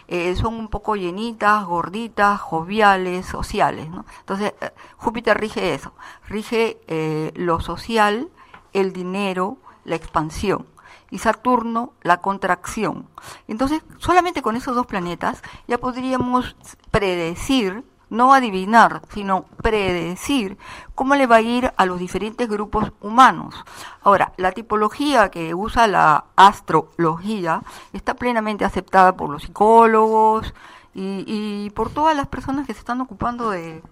[0.08, 3.88] eh, son un poco llenitas, gorditas, joviales, sociales.
[4.20, 5.92] Entonces, eh, Júpiter rige eso,
[6.28, 8.28] rige lo social,
[8.72, 10.66] el dinero, la expansión
[11.10, 13.08] y Saturno la contracción.
[13.48, 16.56] Entonces, solamente con esos dos planetas ya podríamos
[16.90, 20.58] predecir no adivinar, sino predecir
[20.94, 23.54] cómo le va a ir a los diferentes grupos humanos.
[24.02, 30.54] Ahora, la tipología que usa la astrología está plenamente aceptada por los psicólogos
[30.94, 33.82] y, por todas las personas que se están ocupando de,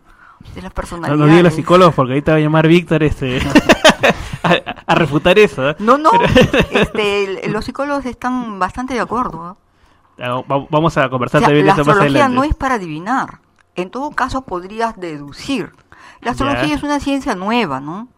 [0.54, 1.18] de las No, personalidades.
[1.20, 3.40] no diga los psicólogos porque ahorita va a llamar Víctor este,
[4.42, 4.52] a,
[4.86, 5.70] a refutar eso.
[5.70, 5.76] ¿eh?
[5.78, 6.10] No, no,
[6.70, 9.56] este, los psicólogos están bastante de acuerdo.
[10.18, 10.22] ¿eh?
[10.22, 13.40] Ah, va- Vamos a O conversar sea, también la más astrología no es para adivinar.
[13.74, 15.72] En todo caso, podrías deducir.
[16.20, 16.74] La astrología Ya.
[16.76, 18.08] es una ciencia nueva, ¿no?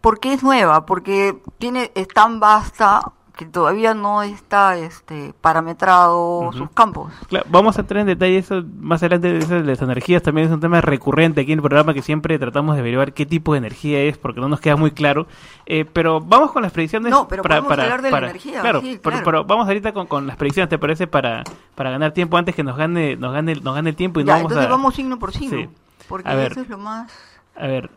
[0.00, 0.86] ¿Por qué es nueva?
[0.86, 3.02] Porque tiene, es tan vasta
[3.40, 7.10] que todavía no está este, parametrado sus campos.
[7.26, 9.32] Claro, vamos a entrar en detalle eso más adelante.
[9.32, 12.74] De las energías también es un tema recurrente aquí en el programa que siempre tratamos
[12.74, 15.26] de averiguar qué tipo de energía es porque no nos queda muy claro.
[15.64, 17.10] Eh, pero vamos con las predicciones.
[17.10, 19.24] No, pero podemos hablar de la energía, Claro, sí, pero- claro.
[19.24, 21.06] pero vamos ahorita con, con las predicciones, ¿te parece?
[21.06, 21.42] Para,
[21.74, 24.32] para ganar tiempo antes que nos gane nos gane, nos gane el tiempo y Ya,
[24.34, 24.70] no vamos entonces a...
[24.70, 25.56] vamos signo por signo.
[25.56, 25.68] Sí.
[26.10, 26.52] Porque A ver.
[26.52, 27.10] eso es lo más...
[27.56, 27.90] A ver,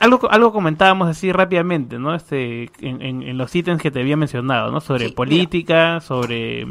[0.00, 2.14] algo, algo comentábamos así rápidamente, ¿no?
[2.14, 4.80] Este, en, en- en los ítems que te había mencionado, ¿no?
[4.80, 5.16] Sobre Sí, mira.
[5.16, 6.62] política, sobre...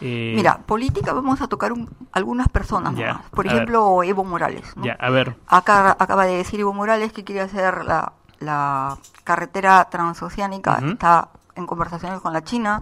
[0.00, 3.30] eh, Mira, política vamos a tocar un- algunas personas Ya, nomás.
[3.30, 3.54] Por ver.
[3.54, 4.76] ejemplo, Evo Morales.
[4.76, 4.84] ¿no?
[4.84, 5.36] Ya, a ver.
[5.46, 11.66] Acá acaba de decir Evo Morales que quiere hacer la, la carretera transoceánica, está en
[11.66, 12.80] conversaciones con la China.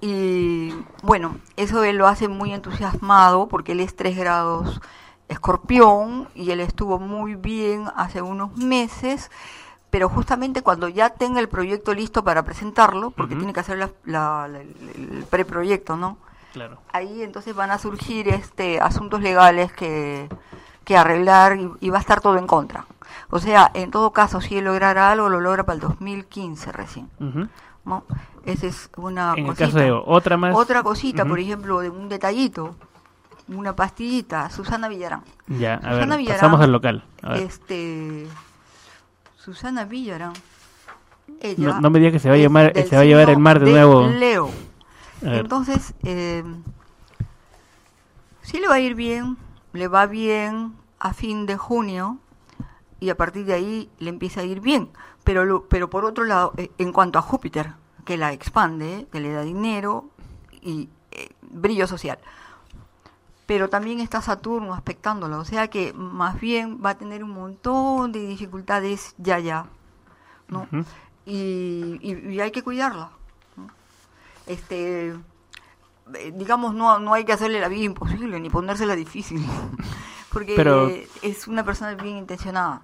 [0.00, 4.80] Y bueno, eso él lo hace muy entusiasmado porque él es 3 grados
[5.28, 9.30] escorpión y él estuvo muy bien hace unos meses,
[9.90, 13.90] pero justamente cuando ya tenga el proyecto listo para presentarlo, porque tiene que hacer la-
[14.04, 16.18] la- la- el preproyecto, ¿no?
[16.52, 16.78] Claro.
[16.90, 20.26] ahí entonces van a surgir este asuntos legales que,
[20.84, 22.86] que arreglar y, y va a estar todo en contra.
[23.28, 27.10] O sea, en todo caso, si él lograra algo, lo logra para el 2015 recién.
[27.20, 27.48] Ujú.
[27.84, 28.04] ¿no?
[28.46, 29.66] Esa es una En el cosita.
[29.66, 29.92] caso de.
[29.92, 30.56] Otra más.
[30.56, 32.74] Otra cosita, por ejemplo, de un detallito,
[33.48, 35.22] una pastillita, Susana Villarán.
[35.46, 37.04] Ya, a Susana ver, Villarán, pasamos al local.
[37.22, 37.42] A ver.
[37.42, 38.26] Este,
[39.36, 40.32] Susana Villarán.
[41.40, 43.38] Ella No, no me diga que se va a llamar, se va a llevar el
[43.38, 44.06] mar de, de nuevo.
[44.08, 44.50] Leo.
[45.22, 46.44] Entonces, eh,
[48.42, 49.36] sí le va a ir bien,
[49.72, 52.18] le va bien a fin de junio
[53.00, 54.90] y a partir de ahí le empieza a ir bien.
[55.24, 57.72] Pero, lo- pero por otro lado, eh, en cuanto a Júpiter,
[58.04, 60.08] que la expande, que le da dinero
[60.62, 62.18] y eh, brillo social.
[63.46, 68.10] Pero también está Saturno aspectándolo, o sea que más bien va a tener un montón
[68.12, 69.66] de dificultades ya ya,
[70.48, 70.66] ¿no?
[71.24, 73.10] Y, y- y hay que cuidarla.
[73.56, 73.68] ¿no?
[74.46, 79.44] Este, eh, digamos, no, no hay que hacerle la vida imposible ni ponérsela difícil,
[80.32, 80.90] porque Pero-
[81.22, 82.82] es una persona bien intencionada.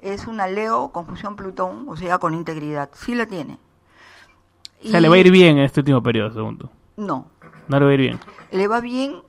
[0.00, 2.90] Es una Leo, conjunción Plutón, o sea, con integridad.
[2.92, 3.58] Sí la tiene.
[4.84, 6.70] O sea, le va a ir bien en este último periodo, segundo.
[6.96, 7.26] No,
[7.68, 8.20] No le va a ir bien.
[8.50, 9.22] le va bien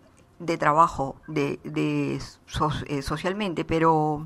[0.45, 4.25] de trabajo, de, de so- eh, socialmente, pero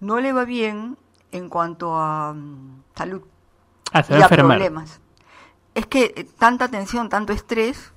[0.00, 0.96] no le va bien
[1.32, 3.22] en cuanto a mm, salud
[3.92, 4.56] Ah, se y va a a enfermar.
[4.58, 5.00] problemas.
[5.74, 7.92] Es que eh, tanta tensión, tanto estrés,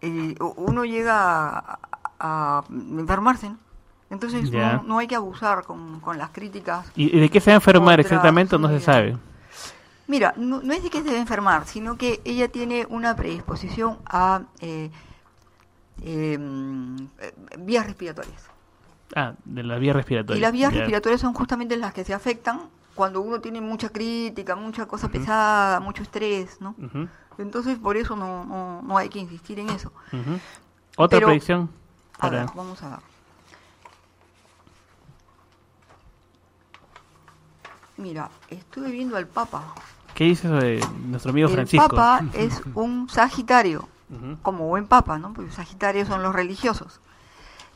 [0.00, 1.78] eh, uno llega a,
[2.18, 3.58] a enfermarse, ¿no?
[4.08, 6.86] Entonces no, no hay que abusar con, con las críticas.
[6.94, 9.18] ¿Y de qué se va a enfermar exactamente no se sabe?
[10.06, 13.98] Mira, no, no es de que se debe enfermar, sino que ella tiene una predisposición
[14.06, 14.42] a
[16.02, 16.38] eh,
[17.20, 18.42] eh, vías respiratorias.
[19.14, 20.38] Ah, de la vía respiratoria.
[20.38, 22.62] Y las vías respiratorias son justamente las que se afectan
[22.94, 26.74] cuando uno tiene mucha crítica, mucha cosa pesada, mucho estrés, ¿no?
[27.38, 29.92] Entonces, por eso no, no, no hay que insistir en eso.
[30.96, 31.70] ¿Otra Pero- predicción?
[32.14, 32.98] A Para- ver, vamos a ver.
[37.98, 39.74] Mira, estuve viendo al Papa.
[40.14, 41.88] ¿Qué dice sobre nuestro amigo el Francisco?
[41.88, 43.88] Papa es un Sagitario,
[44.42, 45.32] Como buen Papa, ¿no?
[45.32, 47.00] Porque Sagitarios son los religiosos.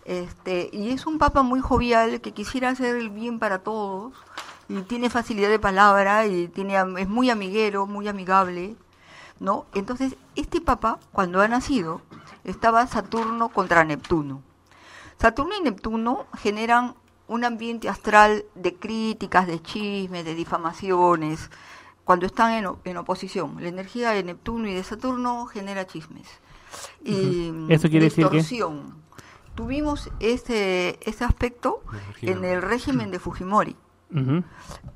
[0.04, 4.14] Este, y es un Papa muy jovial que quisiera hacer el bien para todos
[4.68, 8.76] y tiene facilidad de palabra y tiene es muy amiguero, muy amigable,
[9.40, 9.66] ¿no?
[9.74, 12.00] Entonces, este Papa cuando ha nacido
[12.44, 14.42] estaba Saturno contra Neptuno.
[15.18, 16.94] Saturno y Neptuno generan
[17.28, 21.50] un ambiente astral de críticas, de chismes, de difamaciones,
[22.10, 23.56] cuando están en, o- en oposición.
[23.60, 26.26] La energía de Neptuno y de Saturno genera chismes.
[27.04, 27.66] Y Ujú.
[27.68, 28.38] ¿Eso quiere decir qué?
[28.38, 28.96] distorsión.
[29.54, 31.82] Tuvimos este, este aspecto
[32.22, 33.76] en el régimen de Fujimori.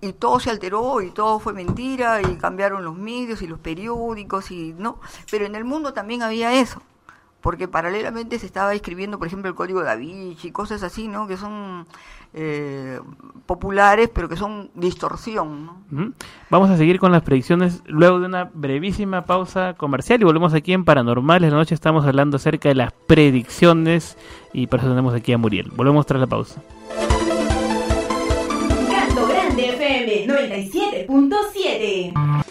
[0.00, 4.50] Y todo se alteró y todo fue mentira y cambiaron los medios y los periódicos
[4.50, 4.98] y no.
[5.30, 6.82] Pero en el mundo también había eso.
[7.40, 11.26] porque paralelamente se estaba escribiendo, por ejemplo, el Código da Vinci, cosas así, ¿no?
[11.28, 11.86] Que son
[12.34, 13.00] eh,
[13.46, 16.12] populares, pero que son distorsión, ¿no?
[16.50, 20.72] Vamos a seguir con las predicciones luego de una brevísima pausa comercial y volvemos aquí
[20.72, 21.52] en Paranormales.
[21.52, 24.18] La noche estamos hablando acerca de las predicciones
[24.52, 25.70] y por eso tenemos aquí a Muriel.
[25.74, 26.60] Volvemos tras la pausa.
[28.90, 32.43] Canto Grande FM 97.7.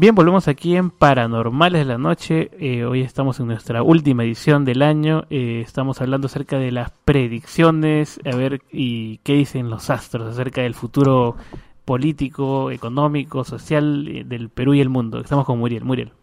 [0.00, 2.50] Bien, volvemos aquí en Paranormales de la Noche.
[2.58, 5.24] Eh, hoy estamos en nuestra última edición del año.
[5.28, 10.62] Eh, estamos hablando acerca de las predicciones, a ver y qué dicen los astros acerca
[10.62, 11.36] del futuro
[11.84, 15.20] político, económico, social eh, del Perú y el mundo.
[15.20, 15.84] Estamos con Muriel.
[15.84, 16.14] Muriel.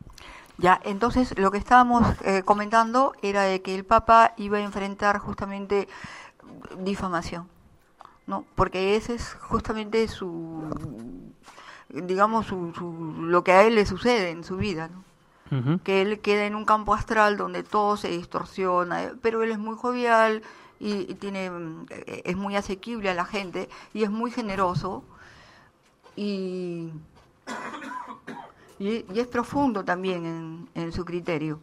[0.57, 2.03] Ya, entonces lo que estábamos
[2.45, 5.87] comentando era de que el Papa iba a enfrentar justamente
[6.79, 7.47] difamación,
[8.25, 8.43] ¿no?
[8.55, 10.67] Porque ese es justamente su,
[11.89, 14.89] digamos, su, su- lo que a él le sucede en su vida,
[15.83, 19.59] que él queda en un campo astral donde todo se distorsiona, eh, pero él es
[19.59, 20.43] muy jovial
[20.79, 25.03] y, y tiene mm, eh, es muy asequible a la gente y es muy generoso
[26.15, 26.89] y,
[28.79, 31.59] y, y es profundo también en, en su criterio.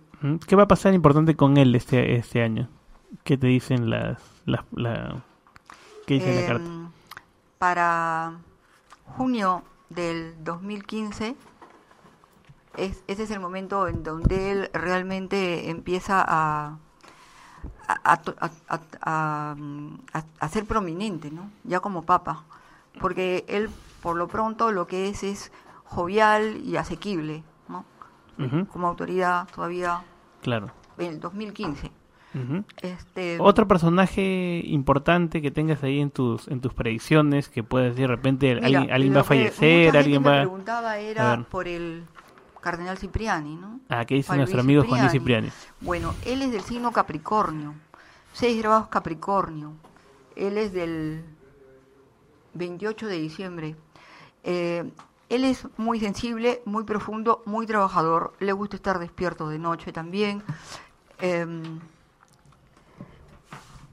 [0.46, 2.68] ¿Qué va a pasar importante con él este, este año?
[3.24, 4.18] ¿Qué te dicen las...
[4.46, 5.22] las la,
[6.06, 6.70] ¿Qué dice la Eh, carta?
[7.58, 8.38] Para
[9.16, 11.36] junio del 2015,
[12.76, 16.78] es, ese es el momento en donde él realmente empieza a,
[17.88, 18.20] a,
[20.48, 21.50] ser prominente, ¿no?
[21.64, 22.44] ya como papa,
[23.00, 23.70] porque él
[24.02, 25.52] por lo pronto lo que es es
[25.84, 27.84] jovial y asequible, ¿no?
[28.66, 30.02] Como autoridad todavía
[30.42, 30.70] Claro.
[30.98, 31.90] en el 2015.
[32.82, 38.08] Este, Otro personaje importante que tengas ahí en tus en tus predicciones que puedes decir
[38.08, 42.04] de repente Mira, alguien, alguien va a fallecer, alguien me va preguntaba era por el
[42.60, 43.80] cardenal Cipriani, ¿no?
[43.88, 45.50] Ah, ¿qué dice nuestro amigo Juan Luis Cipriani?
[45.80, 47.74] Bueno, él es del signo Capricornio,
[48.32, 49.74] seis grados Capricornio.
[50.34, 51.22] Él es del
[52.54, 53.76] 28 de diciembre.
[54.42, 54.90] Eh,
[55.28, 58.34] él es muy sensible, muy profundo, muy trabajador.
[58.40, 60.42] Le gusta estar despierto de noche también.
[61.20, 61.80] Em,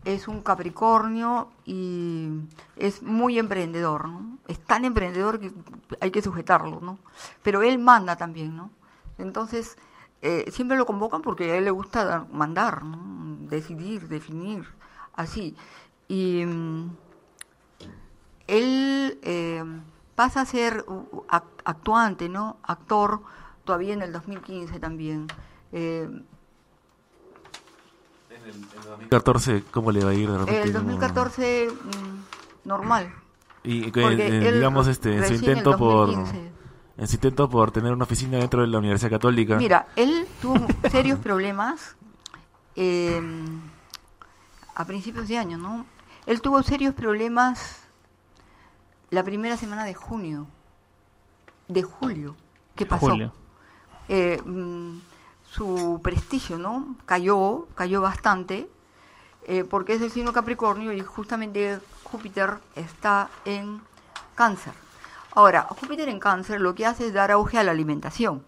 [0.06, 2.30] es un Capricornio y
[2.76, 4.38] es muy emprendedor, ¿no?
[4.48, 5.52] Es tan emprendedor que
[6.00, 6.98] hay que sujetarlo, ¿no?
[7.44, 8.72] Pero él manda también, ¿no?
[9.18, 9.78] Entonces,
[10.24, 12.82] eh, siempre lo convocan porque a él le gusta dar- mandar.
[13.50, 14.66] Decidir, definir,
[15.16, 15.56] así.
[16.08, 16.90] Y mm,
[18.48, 19.64] él eh,
[20.16, 22.58] pasa a ser ac- actuante, ¿no?
[22.64, 23.22] Actor
[23.64, 25.28] todavía en el 2015 también.
[25.72, 26.10] Eh,
[28.46, 30.62] 2014, ¿cómo le va a ir de repente?
[30.64, 33.14] el como- 2014 mm, normal.
[33.64, 36.52] Y eh, él digamos, este, en su el intento por 2015.
[36.98, 39.58] en su intento por tener una oficina dentro de la Universidad Católica.
[39.58, 41.96] Mira, él tuvo serios problemas
[42.76, 43.22] eh,
[44.76, 45.86] a principios de año, ¿no?
[46.26, 47.82] Él tuvo serios problemas
[49.10, 50.48] la primera semana de junio,
[51.68, 52.36] de julio.
[52.76, 53.10] ¿Qué pasó?
[53.10, 53.34] Julio.
[54.08, 54.98] Eh, mm,
[55.52, 56.96] su prestigio, ¿no?
[57.06, 58.70] Cayó, cayó bastante,
[59.44, 63.82] eh, porque es el signo Capricornio y justamente Júpiter está en
[64.36, 64.74] Cáncer.
[65.34, 68.44] Ahora, Júpiter en Cáncer lo que hace es dar auge a la alimentación.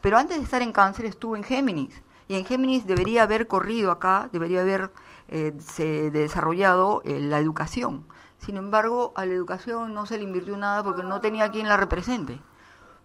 [0.00, 2.02] Pero antes de estar en Cáncer estuvo en Géminis.
[2.28, 4.90] Y en Géminis debería haber corrido acá, debería haber
[5.28, 8.06] eh, se desarrollado eh, la educación.
[8.38, 11.76] Sin embargo, a la educación no se le invirtió nada porque no tenía quien la
[11.76, 12.40] represente.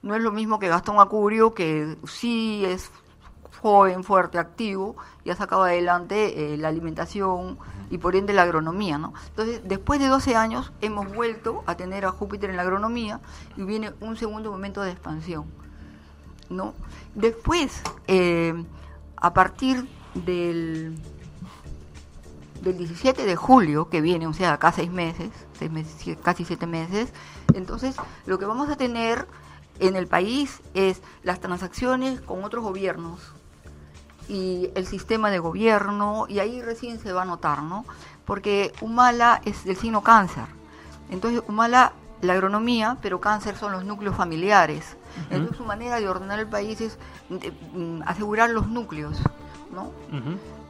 [0.01, 2.89] No es lo mismo que Gastón Acurio, que sí es
[3.63, 7.57] joven, fuerte, activo, y ha sacado adelante eh, la alimentación
[7.89, 9.13] y por ende la agronomía, ¿no?
[9.29, 13.21] Entonces, después de 12 años hemos vuelto a tener a Júpiter en la agronomía
[13.55, 15.45] y viene un segundo momento de expansión,
[16.49, 16.73] ¿no?
[17.15, 18.53] Después, eh,
[19.15, 20.97] a partir del,
[22.63, 26.67] del 17 de julio, que viene, o sea, acá seis meses, seis meses, casi siete
[26.67, 27.13] meses,
[27.53, 27.95] entonces
[28.25, 29.25] lo que vamos a tener
[29.79, 33.31] en el país es las transacciones con otros gobiernos
[34.27, 37.85] y el sistema de gobierno, y ahí recién se va a notar, ¿no?
[38.25, 40.45] Porque Humala es del signo cáncer.
[41.09, 44.95] Entonces, Humala, la agronomía, pero cáncer son los núcleos familiares.
[45.25, 45.35] Ujú.
[45.35, 46.97] Entonces, su manera de ordenar el país es
[47.29, 49.17] eh, mm, asegurar los núcleos,
[49.73, 49.91] ¿no?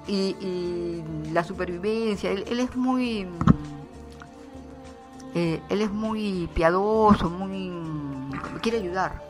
[0.07, 2.31] Y, y la supervivencia.
[2.31, 3.25] Él, él es muy.
[3.25, 3.39] mm,
[5.35, 7.71] eh, él es muy piadoso, muy.
[8.61, 9.21] quiere ayudar.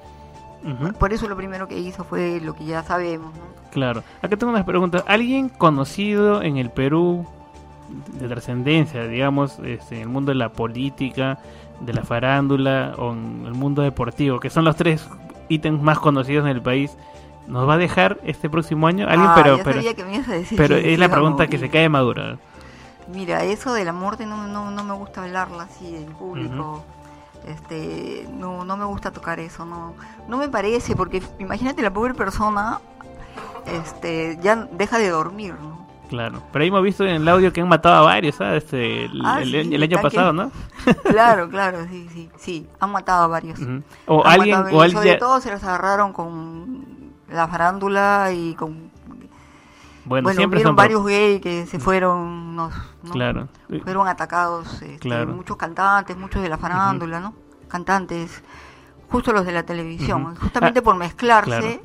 [0.98, 3.53] Por eso lo primero que hizo fue lo que ya sabemos, ¿no?
[3.74, 4.04] Claro.
[4.22, 5.04] Acá tengo unas preguntas.
[5.08, 7.26] ¿Alguien conocido en el Perú
[8.20, 11.40] de trascendencia, digamos, este, en el mundo de la política,
[11.80, 15.08] de la farándula o en el mundo deportivo, que son los tres
[15.50, 16.96] ítems más conocidos en el país,
[17.48, 20.30] nos va a dejar este próximo año alguien, Ah, pero pero, sabía que me ibas
[20.30, 22.38] a decir pero es la pregunta que se cae madura.
[23.12, 26.84] Mira, eso de la muerte no, no, no me gusta hablarla así en público.
[27.46, 29.96] Este, no, no me gusta tocar eso, no,
[30.30, 32.80] no me parece, porque imagínate la pobre persona,
[33.66, 35.84] este, ya deja de dormir, ¿no?
[36.10, 38.66] Claro, pero ahí hemos visto en el audio que han matado a varios, ¿sabes?
[38.66, 40.52] Este, el, Ah, el- sí, el año que- pasado, ¿no?
[41.04, 43.60] Claro, claro, sí, sí, sí, han matado a varios.
[44.06, 46.86] O Han alguien- o alguien sobre todo se los agarraron con
[47.30, 48.92] la farándula y con
[50.06, 53.12] Bueno, bueno, siempre vieron son varios gays que se fueron, nos- ¿no?
[53.12, 53.48] Claro.
[53.84, 55.34] fueron atacados, este, Claro.
[55.34, 57.34] muchos cantantes, muchos de la farándula, ¿no?
[57.70, 58.44] Cantantes,
[59.10, 61.80] justo los de la televisión, justamente Ah, por mezclarse claro.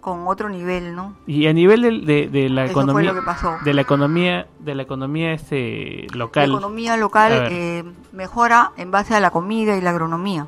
[0.00, 1.14] Con otro nivel, ¿no?
[1.26, 3.56] Y a nivel del- de, de la Eso fue economía, lo que pasó.
[3.64, 6.50] de la economía, de la economía este local.
[6.50, 10.46] La economía local eh, mejora en base a la comida y la agronomía.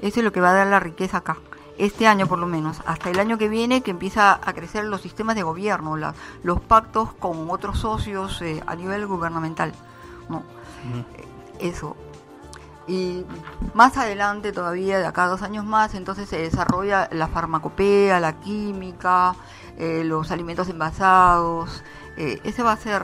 [0.00, 1.36] Eso es lo que va a dar la riqueza acá.
[1.76, 5.00] Este año por lo menos, hasta el año que viene que empieza a crecer los
[5.00, 6.14] sistemas de gobierno, la-
[6.44, 9.72] los pactos con otros socios eh, a nivel gubernamental.
[10.28, 10.42] ¿no?
[11.58, 11.96] Eso.
[12.86, 13.24] Y
[13.72, 18.34] más adelante todavía, de acá a dos años más, entonces se desarrolla la farmacopea, la
[18.40, 19.34] química,
[19.78, 21.82] eh, los alimentos envasados.
[22.16, 23.02] eh, ese va a ser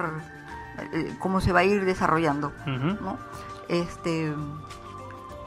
[0.93, 2.53] eh, cómo se va a ir desarrollando.
[2.67, 3.19] ¿no?
[3.69, 4.33] Este,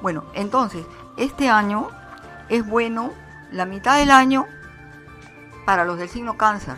[0.01, 0.85] bueno, entonces,
[1.17, 1.89] este año
[2.49, 3.11] es bueno
[3.51, 4.45] la mitad del año
[5.65, 6.75] para los del signo cáncer,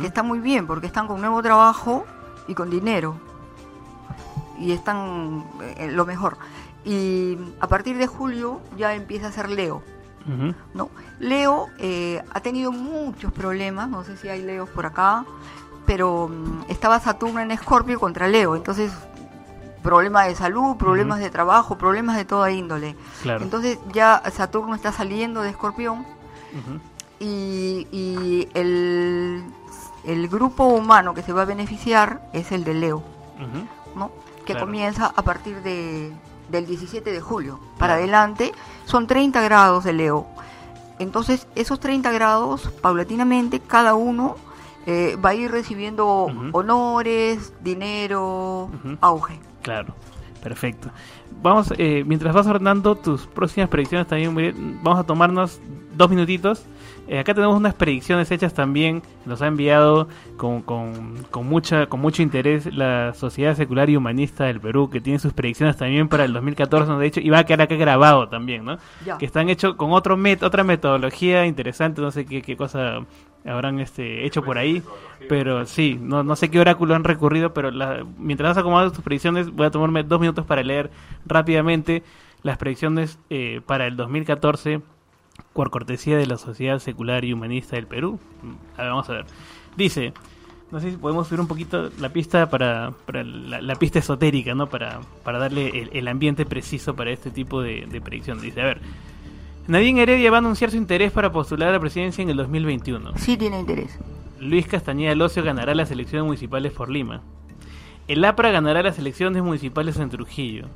[0.00, 2.04] que está muy bien porque están con nuevo trabajo
[2.46, 3.16] y con dinero.
[4.58, 6.36] Y están eh, lo mejor.
[6.88, 9.82] Y a partir de julio ya empieza a ser Leo.
[10.74, 10.90] ¿no?
[11.20, 15.24] Leo eh, ha tenido muchos problemas, no sé si hay Leos por acá,
[15.86, 18.92] pero mm, estaba Saturno en Escorpio contra Leo, entonces
[19.82, 22.94] problemas de salud, problemas de trabajo, problemas de toda índole.
[23.22, 23.42] Claro.
[23.42, 26.04] Entonces ya Saturno está saliendo de Escorpión
[27.20, 29.44] y, y el,
[30.04, 33.02] el grupo humano que se va a beneficiar es el de Leo.
[33.94, 34.10] ¿no?
[34.44, 34.66] que Claro.
[34.66, 36.12] comienza a partir de,
[36.48, 37.60] del 17 de julio.
[37.78, 38.52] Para adelante
[38.84, 40.26] son 30 grados de Leo.
[40.98, 44.36] Entonces esos 30 grados, paulatinamente, cada uno
[44.86, 46.06] eh, va a ir recibiendo
[46.52, 48.70] honores, dinero,
[49.00, 49.38] auge.
[49.62, 49.94] Claro,
[50.42, 50.90] perfecto.
[51.42, 55.60] Vamos, eh, mientras vas ordenando tus próximas predicciones también, vamos a tomarnos
[55.94, 56.64] dos minutitos.
[57.10, 62.00] Eh, acá tenemos unas predicciones hechas también, nos ha enviado con, con, con, mucha, con
[62.00, 66.24] mucho interés la Sociedad Secular y Humanista del Perú, que tiene sus predicciones también para
[66.26, 66.98] el 2014, ¿no?
[66.98, 68.76] de hecho, y va a quedar acá grabado también, ¿no?
[69.06, 69.16] Ya.
[69.16, 73.00] Que están hechos con otro met otra metodología interesante, no sé qué, qué cosa
[73.46, 74.82] habrán este hecho por ahí,
[75.30, 79.02] pero sí, no, no sé qué oráculo han recurrido, pero la- mientras vas acomodando tus
[79.02, 80.90] predicciones, voy a tomarme dos minutos para leer
[81.24, 82.02] rápidamente
[82.42, 84.82] las predicciones eh, para el 2014
[85.52, 88.18] por cortesía de la Sociedad Secular y Humanista del Perú.
[88.76, 89.26] A ver, vamos a ver.
[89.76, 90.12] Dice,
[90.70, 94.54] no sé si podemos subir un poquito la pista para, para la, la pista esotérica,
[94.54, 94.68] ¿no?
[94.68, 98.40] Para, para darle el, el ambiente preciso para este tipo de, de predicción.
[98.40, 98.80] Dice, a ver,
[99.66, 103.12] Nadine Heredia va a anunciar su interés para postular a la presidencia en el 2021.
[103.16, 103.98] Sí tiene interés.
[104.40, 107.22] Luis Castañeda Locio ganará las elecciones municipales por Lima.
[108.06, 110.68] El APRA ganará las elecciones municipales en Trujillo.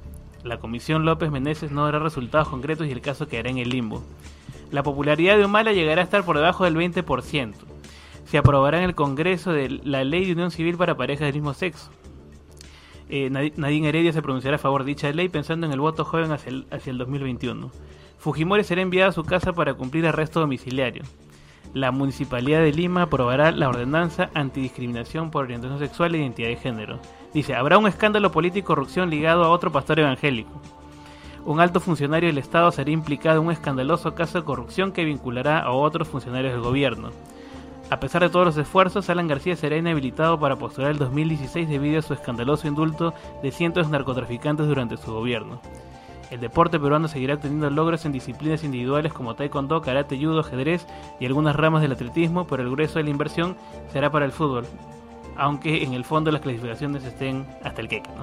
[0.45, 4.03] La Comisión López Meneses no dará resultados concretos y el caso quedará en el limbo.
[4.73, 7.55] La popularidad de Humala llegará a estar por debajo del 20%.
[8.25, 11.55] Se aprobará en el Congreso de la Ley de Unión Civil para parejas del mismo
[11.55, 11.91] sexo.
[13.09, 16.05] Eh, Nad- Nadine Heredia se pronunciará a favor de dicha ley pensando en el voto
[16.05, 17.71] joven hacia el, hacia el 2021.
[18.19, 21.03] Fujimori será enviada a su casa para cumplir arresto domiciliario.
[21.75, 26.99] La Municipalidad de Lima aprobará la ordenanza antidiscriminación por orientación sexual e identidad de género.
[27.35, 30.51] Dice, habrá un escándalo político corrupción ligado a otro pastor evangélico.
[31.45, 35.59] Un alto funcionario del Estado será implicado en un escandaloso caso de corrupción que vinculará
[35.59, 37.11] a otros funcionarios del gobierno.
[37.91, 41.99] A pesar de todos los esfuerzos, Alan García será inhabilitado para postular el 2016 debido
[41.99, 43.13] a su escandaloso indulto
[43.43, 45.61] de cientos de narcotraficantes durante su gobierno.
[46.31, 50.87] El deporte peruano seguirá obteniendo logros en disciplinas individuales como taekwondo, karate, judo, ajedrez
[51.19, 53.57] y algunas ramas del atletismo, pero el grueso de la inversión
[53.93, 54.65] será para el fútbol,
[55.37, 58.11] aunque en el fondo las clasificaciones estén hasta el queque.
[58.17, 58.23] ¿no?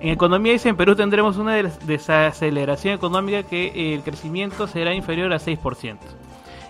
[0.00, 5.32] En economía dice, en Perú tendremos una des- desaceleración económica que el crecimiento será inferior
[5.32, 5.98] a 6%.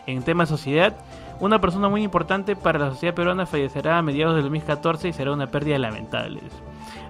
[0.07, 0.97] En tema sociedad,
[1.39, 5.33] una persona muy importante para la sociedad peruana fallecerá a mediados del 2014 y será
[5.33, 6.41] una pérdida lamentable.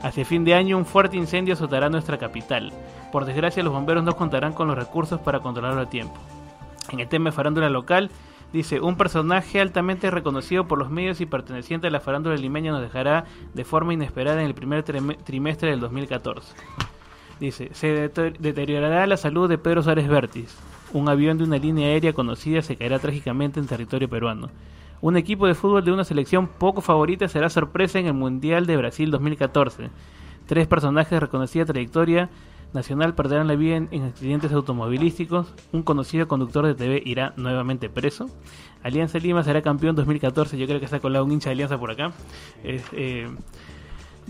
[0.02, 2.72] Hacia fin de año un fuerte incendio azotará nuestra capital.
[3.12, 6.14] Por desgracia los bomberos no contarán con los recursos para controlarlo a tiempo.
[6.92, 8.10] En el tema de farándula local,
[8.52, 12.82] dice, un personaje altamente reconocido por los medios y perteneciente a la farándula limeña nos
[12.82, 13.24] dejará
[13.54, 16.54] de forma inesperada en el primer trime- trimestre del 2014.
[17.38, 20.56] Dice, se deter- deteriorará la salud de Pedro Suárez Vértiz.
[20.92, 24.50] Un avión de una línea aérea conocida se caerá trágicamente en territorio peruano.
[25.00, 28.76] Un equipo de fútbol de una selección poco favorita será sorpresa en el Mundial de
[28.76, 29.88] Brasil 2014.
[30.46, 32.28] Tres personajes de reconocida trayectoria
[32.72, 35.54] nacional perderán la vida en, en accidentes automovilísticos.
[35.72, 38.30] Un conocido conductor de TV irá nuevamente preso.
[38.82, 40.58] Alianza Lima será campeón 2014.
[40.58, 42.12] Yo creo que está colado un hincha de Alianza por acá.
[42.64, 43.28] Eh,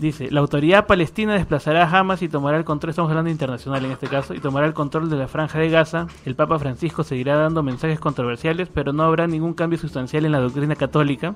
[0.01, 3.91] Dice, la autoridad palestina desplazará a Hamas y tomará el control, estamos hablando internacional en
[3.91, 6.07] este caso, y tomará el control de la franja de Gaza.
[6.25, 10.39] El Papa Francisco seguirá dando mensajes controversiales, pero no habrá ningún cambio sustancial en la
[10.39, 11.35] doctrina católica.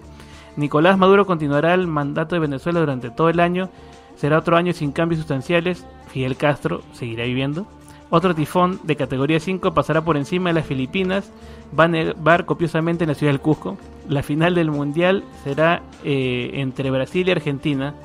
[0.56, 3.70] Nicolás Maduro continuará el mandato de Venezuela durante todo el año.
[4.16, 5.86] Será otro año sin cambios sustanciales.
[6.16, 7.68] Fidel Castro seguirá viviendo.
[8.10, 11.30] Otro tifón de categoría 5 pasará por encima de las Filipinas.
[11.78, 13.78] Va a nevar copiosamente en la ciudad del Cusco.
[14.08, 17.96] La final del Mundial será eh, entre Brasil y Argentina.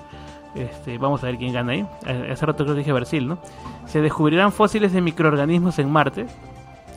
[0.57, 1.87] Este, vamos a ver quién gana ahí.
[2.33, 3.39] Hace rato creo que dije Brasil, ¿no?
[3.87, 6.27] Se descubrirán fósiles de microorganismos en Marte.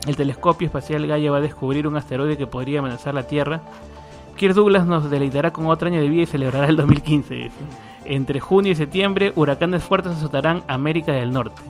[0.08, 3.60] El telescopio espacial Gaia va a descubrir un asteroide que podría amenazar la Tierra.
[4.34, 7.34] Kirk Douglas nos deleitará con otro año de vida y celebrará el 2015.
[7.36, 7.50] dice.
[8.04, 11.62] Entre junio y septiembre, huracanes fuertes azotarán América del Norte.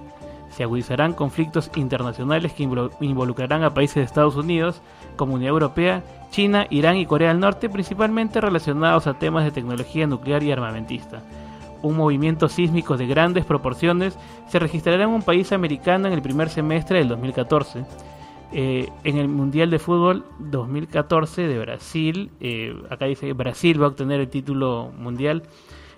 [0.51, 4.81] Se agudizarán conflictos internacionales que invol- involucrarán a países de Estados Unidos,
[5.17, 10.43] Comunidad Europea, China, Irán y Corea del Norte, principalmente relacionados a temas de tecnología nuclear
[10.43, 11.23] y armamentista
[11.85, 14.19] un movimiento sísmico de grandes proporciones
[14.49, 17.85] se registrará en un país americano en el primer semestre del 2014.
[18.53, 23.89] Eh, en el Mundial de Fútbol 2014 de Brasil, eh, acá dice Brasil va a
[23.91, 25.43] obtener el título mundial,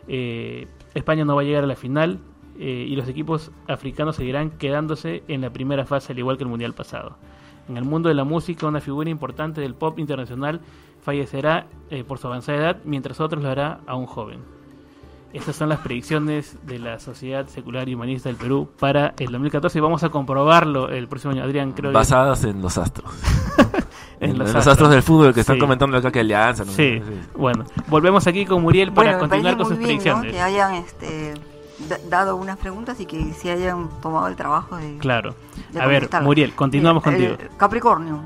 [0.08, 2.18] eh, España no va a llegar a la final
[2.58, 6.50] eh, y los equipos africanos seguirán quedándose en la primera fase al igual que el
[6.50, 7.16] Mundial pasado.
[7.68, 10.60] En el mundo de la música, una figura importante del pop internacional
[11.02, 14.40] fallecerá eh, por su avanzada edad, mientras otros lo hará a un joven.
[15.32, 19.78] Estas son las predicciones de la Sociedad Secular y Humanista del Perú para el 2014
[19.78, 21.42] y vamos a comprobarlo el próximo año.
[21.42, 23.10] Adrián, creo que- Basadas en los astros.
[24.20, 24.66] En los los, astros.
[24.68, 24.90] astros.
[24.90, 25.60] del fútbol que están Sí.
[25.60, 26.64] comentando acá que alianza.
[26.64, 26.72] ¿no?
[26.72, 27.02] Sí.
[27.36, 29.86] Bueno, volvemos aquí con Muriel para Bueno, continuar con sus bien, ¿no?
[30.02, 30.32] predicciones.
[30.32, 31.34] que hayan este,
[31.88, 34.96] da- dado unas preguntas y que se hayan tomado el trabajo de...
[34.98, 35.34] Claro.
[35.72, 36.08] de A ver.
[36.22, 37.50] Muriel, continuamos Mira, contigo.
[37.58, 38.20] Capricornio.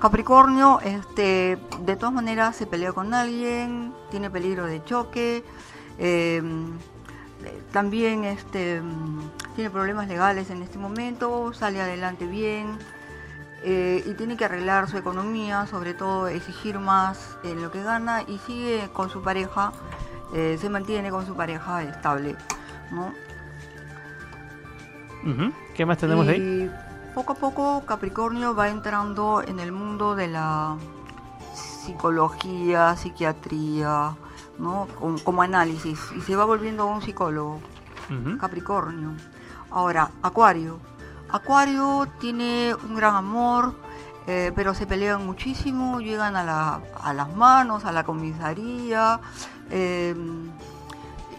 [0.00, 5.42] Capricornio, este, de todas maneras se pelea con alguien, tiene peligro de choque,
[5.98, 6.42] eh,
[7.44, 8.82] eh, también este,
[9.54, 12.78] tiene problemas legales en este momento, sale adelante bien
[13.64, 18.22] eh, y tiene que arreglar su economía, sobre todo exigir más en lo que gana
[18.22, 19.72] y sigue con su pareja,
[20.34, 22.36] eh, se mantiene con su pareja estable.
[22.90, 23.12] ¿no?
[25.74, 26.70] ¿Qué más tenemos y ahí?
[27.14, 30.76] Poco a poco Capricornio va entrando en el mundo de la
[31.54, 34.16] psicología, psiquiatría,
[34.58, 34.88] ¿no?
[34.98, 37.60] Como, como análisis y se va volviendo un psicólogo.
[38.38, 39.12] Capricornio.
[39.70, 40.78] Ahora, Acuario.
[41.38, 43.74] Acuario tiene un gran amor,
[44.28, 49.18] eh, pero se pelean muchísimo, llegan a, la- a las manos, a la comisaría,
[49.70, 50.14] eh,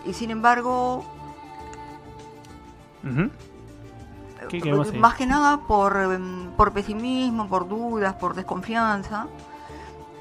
[0.05, 1.05] y sin embargo,
[4.99, 9.27] más que nada por, em, por pesimismo, por dudas, por desconfianza.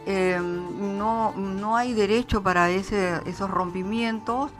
[0.07, 4.51] em, no, no hay derecho para ese, esos rompimientos.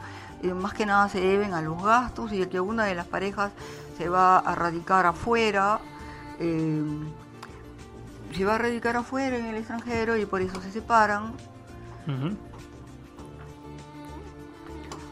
[0.43, 3.05] eh, más que nada se deben a los gastos y de que una de las
[3.07, 3.51] parejas
[3.97, 5.79] se va a radicar afuera.
[6.39, 7.05] em,
[8.35, 11.33] se va a radicar afuera en el extranjero y por eso se separan.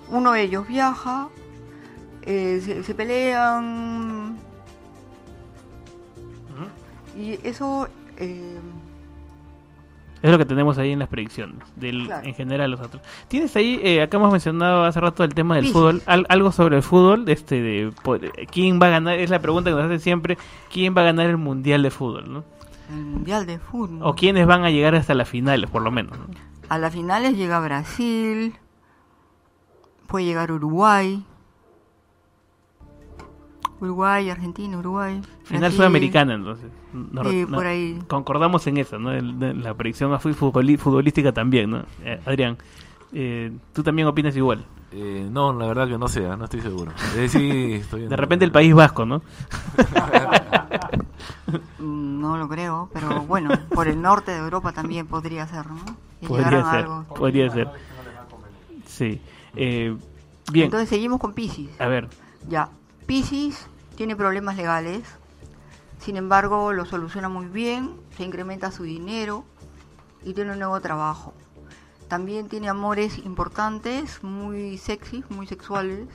[0.09, 1.29] Uno de ellos viaja,
[2.23, 4.37] eh, se, se pelean.
[7.15, 7.87] Y eso.
[8.17, 8.59] eh,
[10.23, 12.25] Es lo que tenemos ahí en las predicciones, del, Claro.
[12.25, 13.03] en general los otros.
[13.27, 16.77] ¿Tienes ahí, eh, acá hemos mencionado hace rato el tema del fútbol, al- algo sobre
[16.77, 18.17] el fútbol, este, de, po-
[18.49, 20.37] quién va a ganar, es la pregunta que nos hacen siempre,
[20.71, 22.43] quién va a ganar el Mundial de Fútbol, ¿no?
[22.89, 23.99] el Mundial de Fútbol.
[24.01, 26.17] O quiénes van a llegar hasta las finales, por lo menos.
[26.17, 26.25] ¿no?
[26.69, 28.55] A las finales llega Brasil,
[30.07, 31.21] puede llegar Uruguay.
[33.81, 35.21] Uruguay, Argentina, Uruguay.
[35.43, 35.77] Final Brasil.
[35.77, 36.71] sudamericana, entonces.
[36.93, 37.99] No- Sí, no- por ahí.
[38.07, 39.11] Concordamos en eso, ¿no?
[39.11, 41.83] El- de- la predicción futbolística también, ¿no?
[42.03, 42.57] Eh, Adrián,
[43.13, 44.63] eh, ¿tú también opinas igual?
[44.91, 46.91] Eh, no, la verdad que no sé, ah, no estoy seguro.
[47.17, 49.21] Eh, sí, estoy en- De repente el País Vasco, ¿no?
[51.79, 55.83] No lo creo, pero bueno, por el norte de Europa también podría ser, ¿no?
[56.21, 57.03] Que Podría ser, algo.
[57.15, 57.67] podría ser.
[58.87, 59.19] Sí.
[59.55, 59.95] Eh,
[60.51, 61.69] bien, Entonces seguimos con Pisces.
[61.79, 62.07] a ver.
[62.47, 62.69] Ya,
[63.05, 63.67] Pisces
[63.97, 65.01] tiene problemas legales,
[66.03, 69.45] sin embargo lo soluciona muy bien, se incrementa su dinero
[70.23, 71.33] y tiene un nuevo trabajo.
[72.09, 76.07] También tiene amores importantes, muy sexy, muy sexuales,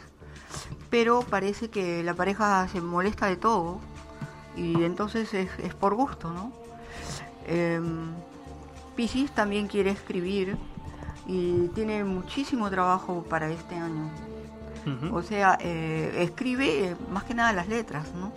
[0.91, 3.80] pero parece que la pareja se molesta de todo
[4.57, 6.53] y entonces es, es por gusto, ¿no?
[7.47, 8.12] Em,
[8.95, 10.59] Piscis también quiere escribir
[11.26, 14.11] y tiene muchísimo trabajo para este año.
[15.12, 18.32] O sea, eh, escribe eh, más que nada las letras, ¿no?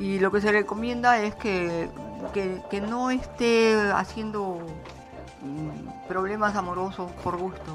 [0.00, 1.90] Y lo que se recomienda es que,
[2.32, 4.58] que, que no esté haciendo
[5.42, 7.72] mm, problemas amorosos por gusto.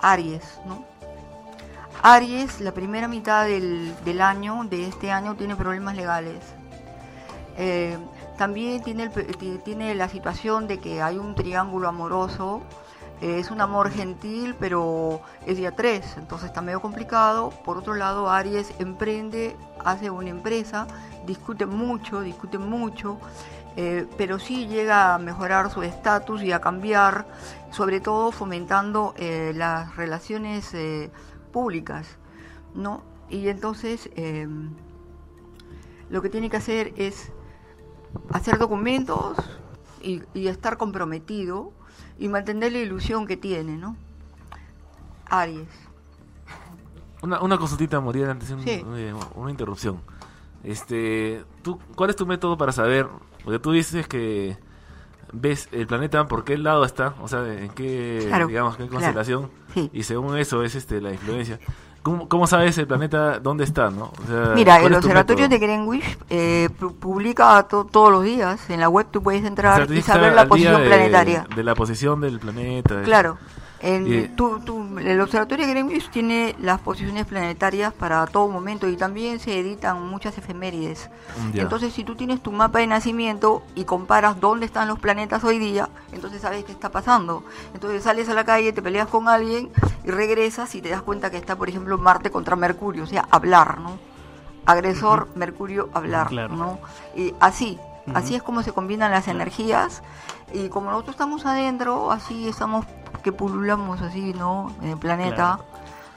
[0.00, 0.84] Aries, ¿no?
[2.02, 6.42] Aries, la primera mitad del, del año, de este año, tiene problemas legales.
[7.56, 7.98] Eh,
[8.36, 12.62] también tiene, el tiene la situación de que hay un triángulo amoroso.
[13.24, 17.48] Es un amor gentil, pero es día 3, entonces está medio complicado.
[17.64, 20.86] Por otro lado, Aries emprende, hace una empresa,
[21.26, 23.18] discute mucho, discute mucho,
[23.76, 27.26] eh, pero sí llega a mejorar su estatus y a cambiar,
[27.70, 31.10] sobre todo fomentando eh, las relaciones eh,
[31.50, 32.18] públicas,
[32.74, 33.02] ¿no?
[33.30, 34.46] Y entonces eh,
[36.10, 37.32] lo que tiene que hacer es
[38.30, 39.38] hacer documentos
[40.02, 41.72] y estar comprometido
[42.18, 43.96] y mantener la ilusión que tiene, ¿no?
[45.26, 45.68] Aries.
[47.22, 48.84] Una, una consultita, Muriel, antes de un- Sí.
[48.84, 50.00] eh, una interrupción.
[50.62, 53.06] Este, ¿tú, ¿Cuál es tu método para saber?
[53.44, 54.56] Porque tú dices que
[55.32, 58.92] ves el planeta por qué lado está, o sea, en qué, Claro, digamos, qué claro.
[58.92, 59.90] constelación, Sí.
[59.92, 61.58] y según eso es este la influencia.
[62.04, 64.12] ¿Cómo, cómo sabes el planeta dónde está, no?
[64.22, 68.68] O sea, Mira, ¿cuál el Observatorio de Greenwich eh, pu- publica to- todos los días.
[68.68, 71.46] En la web tú puedes O sea, entrar y saber la posición de- planetaria.
[71.56, 73.00] De la posición del planeta.
[73.04, 73.38] Claro.
[74.34, 79.38] Tú- tú- el Observatorio de Greenwich tiene las posiciones planetarias para todo momento y también
[79.40, 81.10] se editan muchas efemérides.
[81.52, 81.62] Ya.
[81.62, 85.58] Entonces, si tú tienes tu mapa de nacimiento y comparas dónde están los planetas hoy
[85.58, 87.44] día, entonces sabes qué está pasando.
[87.74, 89.70] Entonces sales a la calle, te peleas con alguien
[90.02, 93.26] y regresas y te das cuenta que está, por ejemplo, Marte contra Mercurio, o sea,
[93.30, 93.98] hablar, ¿no?
[94.66, 96.56] Agresor, Mercurio, hablar, Claro.
[96.56, 96.78] ¿no?
[97.14, 97.78] Y así,
[98.14, 100.02] así es como se combinan las energías
[100.54, 102.86] y como nosotros estamos adentro, así estamos
[103.22, 104.72] que pululamos así, ¿no?
[104.82, 105.58] En el planeta.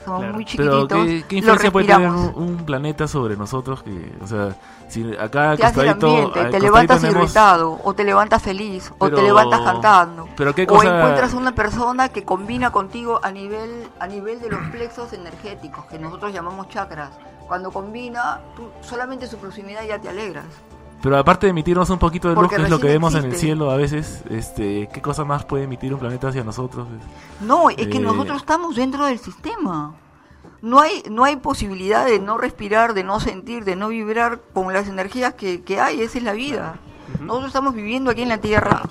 [0.06, 1.06] Somos muy Pero chiquititos.
[1.06, 3.84] ¿qué, qué influencia puede tener un, un planeta sobre nosotros?
[3.84, 4.56] Que, o sea,
[4.88, 9.60] si acá Te costadito, ambiente, levantas tenemos- irritado, o te levantas feliz, o te levantas
[9.60, 10.30] cantando.
[10.38, 14.62] pero qué O encuentras una persona que combina contigo a nivel, a nivel de los
[14.72, 17.10] plexos energéticos, que nosotros llamamos chakras.
[17.46, 20.46] Cuando combina, tú solamente su proximidad ya te alegras.
[21.02, 23.26] Pero aparte de emitirnos un poquito de luz, Porque que es lo que vemos en
[23.26, 26.88] el cielo a veces, este, ¿qué cosa más puede emitir un planeta hacia nosotros?
[27.42, 29.96] No, es que Eh, nosotros estamos dentro del sistema.
[30.62, 34.74] No hay, no hay posibilidad de no respirar, de no sentir, de no vibrar con
[34.74, 36.02] las energías que, que hay.
[36.02, 36.80] Esa es la vida.
[37.20, 38.82] Nosotros estamos viviendo aquí en la Tierra.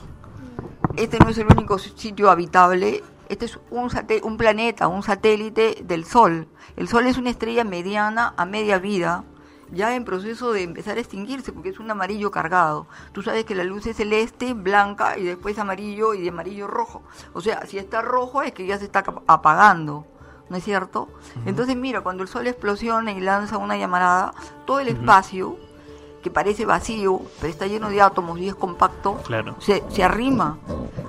[0.96, 3.02] Este no es el único sitio habitable.
[3.28, 3.90] Este es un,
[4.22, 6.46] un planeta, un satélite del Sol.
[6.76, 9.24] El Sol es una estrella mediana a media vida,
[9.72, 12.86] ya en proceso de empezar a extinguirse, porque es un amarillo cargado.
[13.12, 17.02] Tú sabes que la luz es celeste, blanca y después amarillo y de amarillo rojo.
[17.34, 20.06] O sea, si está rojo es que ya se está apagando.
[20.48, 21.08] ¿No es cierto?
[21.44, 24.32] Entonces, mira, cuando el sol explosiona y lanza una llamarada,
[24.64, 25.56] todo el espacio,
[26.22, 29.56] que parece vacío, pero está lleno de átomos y es compacto, Claro.
[29.58, 30.58] se, se arrima.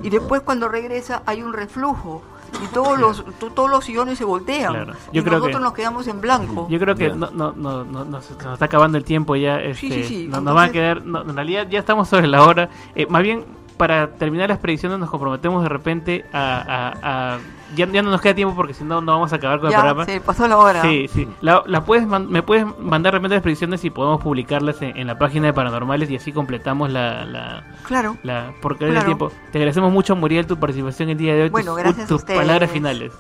[0.02, 2.24] Y después cuando regresa hay un reflujo.
[2.64, 4.74] Y todos los, to- todos los siones se voltean.
[4.74, 4.94] Claro.
[5.12, 6.68] Y Yo creo nosotros que- nos quedamos en blanco.
[6.70, 9.60] Yo creo que no, no, no, no, nos está acabando el tiempo ya.
[9.62, 10.28] Este, sí, sí.
[10.30, 11.06] no- nos va a quedar.
[11.06, 12.70] no, en realidad ya estamos sobre la hora.
[12.96, 13.46] Eh, más bien,
[13.78, 16.94] para terminar las predicciones, nos comprometemos de repente a.
[17.02, 17.40] a- a-
[17.76, 19.78] ya, ya no nos queda tiempo porque si no, no vamos a acabar con Ya,
[19.78, 20.06] el programa.
[20.06, 20.82] se pasó la hora.
[20.82, 21.28] Sí, sí.
[21.42, 24.96] La, la puedes man- me puedes mandar de repente las predicciones y podemos publicarlas en,
[24.98, 27.26] en la página de Paranormales y así completamos la.
[27.26, 28.18] la Claro.
[28.24, 29.06] la porque hoy el Claro.
[29.08, 29.32] tiempo.
[29.52, 31.50] Te agradecemos mucho, Muriel, tu participación el día de hoy.
[31.50, 32.40] Bueno, tus, gracias a tus ustedes.
[32.40, 33.12] palabras finales.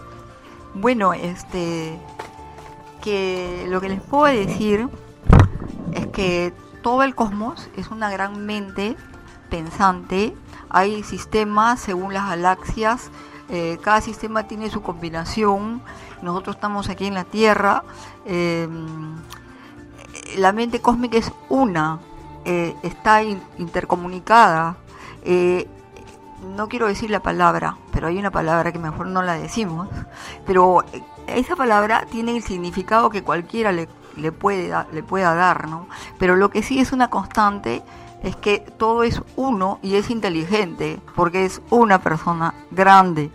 [0.73, 1.97] Bueno, este
[3.01, 4.87] que lo que les puedo decir
[5.93, 8.95] es que todo el cosmos es una gran mente
[9.49, 10.33] pensante.
[10.69, 13.09] Hay sistemas según las galaxias.
[13.49, 15.81] Eh, cada sistema tiene su combinación.
[16.21, 17.83] Nosotros estamos aquí en la Tierra.
[18.25, 18.67] eh,
[20.37, 21.99] la mente cósmica es una,
[22.45, 24.75] eh, está in- intercomunicada.
[25.23, 25.67] eh,
[26.55, 29.87] no quiero decir la palabra, pero hay una palabra que mejor no la decimos,
[30.45, 35.67] pero eh, esa palabra tiene el significado que cualquiera le, le, puede, le pueda dar,
[35.67, 35.87] ¿no?
[36.19, 37.81] Pero lo que sí es una constante
[38.23, 43.29] es que todo es uno y es inteligente, porque es una persona grande.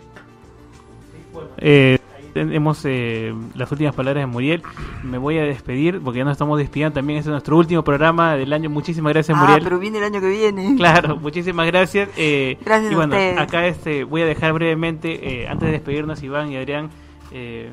[1.57, 1.99] Eh,
[2.33, 4.63] tenemos eh, las últimas palabras de Muriel.
[5.03, 6.95] Me voy a despedir porque ya nos estamos despidiendo.
[6.95, 8.69] También este es nuestro último programa del año.
[8.71, 9.63] Muchísimas gracias, ah, Muriel.
[9.63, 10.75] pero viene el año que viene.
[10.75, 12.09] Claro, muchísimas gracias.
[12.17, 16.51] Eh, Gracias y bueno, acá este, voy a dejar brevemente, eh, antes de despedirnos, Iván
[16.51, 16.89] y Adrián,
[17.31, 17.71] eh,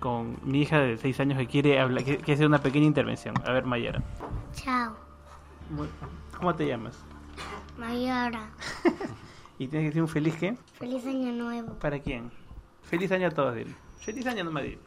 [0.00, 3.34] con mi hija de 6 años que quiere hablar, que, que hacer una pequeña intervención.
[3.46, 4.02] A ver, Mayara.
[4.52, 4.94] Chao,
[5.70, 5.88] Muy-
[6.36, 7.02] ¿Cómo te llamas?
[7.78, 8.50] Mayara.
[9.58, 10.56] ¿Y tienes que decir un feliz qué?
[10.78, 11.74] Feliz año nuevo.
[11.78, 12.30] ¿Para quién?
[12.82, 13.74] Feliz año a todos, dile.
[13.98, 14.80] Feliz año, no me digas.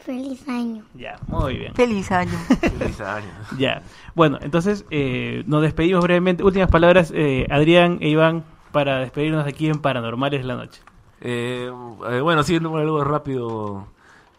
[0.00, 0.84] Feliz año.
[0.94, 1.74] Ya, muy bien.
[1.74, 2.32] Feliz año.
[2.78, 3.28] Feliz año.
[3.58, 3.82] Ya.
[4.14, 6.44] Bueno, entonces eh, nos despedimos brevemente.
[6.44, 10.80] Últimas palabras, eh, Adrián e Iván, para despedirnos aquí en Paranormales de la Noche.
[11.20, 11.70] Eh,
[12.08, 13.88] eh, bueno, sí, algo rápido.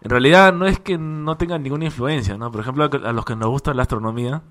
[0.01, 2.51] En realidad no es que no tengan ninguna influencia, ¿no?
[2.51, 4.41] Por ejemplo, a los que nos gusta la astronomía.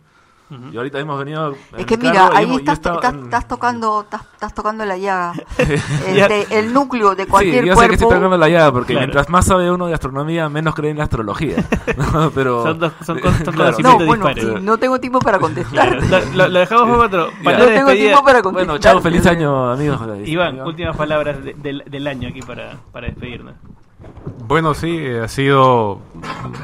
[0.72, 1.56] Y ahorita hemos venido.
[1.72, 4.84] en Es que mi mira, ahí hemos- estás, estaba estás- estás tocando, estás, estás tocando
[4.84, 5.32] la llaga.
[5.58, 8.20] Este, el núcleo de Sí, cualquier yo sé que estoy cuerpo.
[8.26, 9.06] tocando la llave, porque Claro.
[9.06, 11.56] mientras más sabe uno de astronomía, menos cree en la astrología.
[12.12, 12.30] ¿no?
[12.30, 13.76] Pero, Son dos- son son Claro.
[13.80, 16.00] No, bueno, sí, no tengo tiempo para contestar.
[16.02, 17.28] Lo, lo- lo dejamos para otro.
[17.42, 18.66] Para No tengo tiempo para contestar.
[18.68, 20.00] Bueno, chao, feliz año, amigos.
[20.26, 23.54] Iván, últimas palabras de- del, del año aquí para, para despedirnos.
[24.46, 26.00] Bueno, sí, eh, ha sido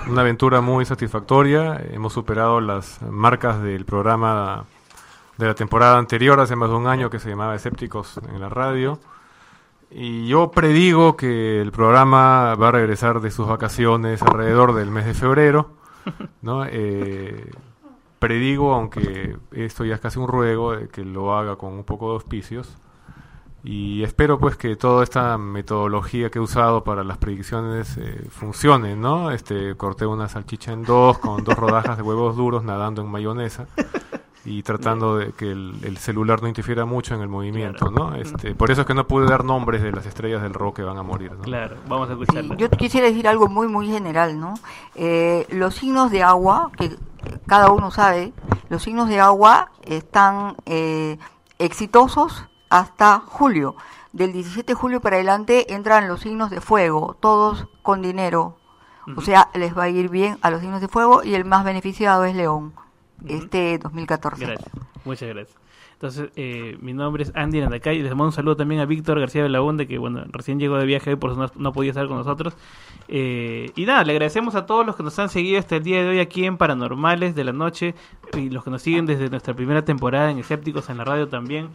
[0.09, 1.83] una aventura muy satisfactoria.
[1.93, 4.67] Hemos superado las marcas del programa
[5.39, 8.49] de la temporada anterior, hace más de un año, que se llamaba Escépticos en la
[8.49, 9.01] radio.
[9.91, 15.07] Y yo predigo que el programa va a regresar de sus vacaciones alrededor del mes
[15.07, 15.71] de febrero.
[16.43, 16.65] ¿no?
[16.67, 17.51] Eh,
[18.19, 22.09] predigo, aunque esto ya es casi un ruego, eh, que lo haga con un poco
[22.09, 22.77] de auspicios.
[23.65, 28.97] Y espero pues que toda esta metodología que he usado para las predicciones eh, funcione,
[28.97, 29.31] ¿no?
[29.31, 33.69] Este, corté una salchicha en dos con dos rodajas de huevos duros nadando en mayonesa
[34.45, 38.17] y tratando de que el, el celular no interfiera mucho en el movimiento, ¿no?
[38.17, 40.83] Este, por eso es que no pude dar nombres de las estrellas del rock que
[40.83, 41.43] van a morir, ¿no?
[41.43, 42.57] Claro, vamos a escucharlo.
[42.57, 44.55] Yo quisiera decir algo muy, muy general, ¿no?
[44.97, 46.97] Eh, los signos de agua, que
[47.47, 48.33] cada uno sabe,
[48.69, 51.19] los signos de agua están eh,
[51.61, 53.77] exitosos hasta julio.
[54.13, 58.57] Del 17 de julio para adelante entran los signos de fuego, todos con dinero.
[59.17, 61.65] O sea, les va a ir bien a los signos de fuego y el más
[61.65, 62.73] beneficiado es León,
[63.27, 64.47] este 2014.
[64.47, 64.71] Gracias,
[65.05, 65.63] muchas gracias.
[65.95, 68.03] Entonces, eh, mi nombre es Andy Nandacay.
[68.03, 71.11] Les mando un saludo también a Víctor García Belaunde, que bueno, recién llegó de viaje
[71.11, 72.57] hoy, por eso no, no podía estar con nosotros.
[73.09, 76.03] Eh, y nada, le agradecemos a todos los que nos han seguido hasta el día
[76.03, 77.95] de hoy aquí en Paranormales de la Noche
[78.37, 81.69] y los que nos siguen desde nuestra primera temporada en Escépticos en la radio también.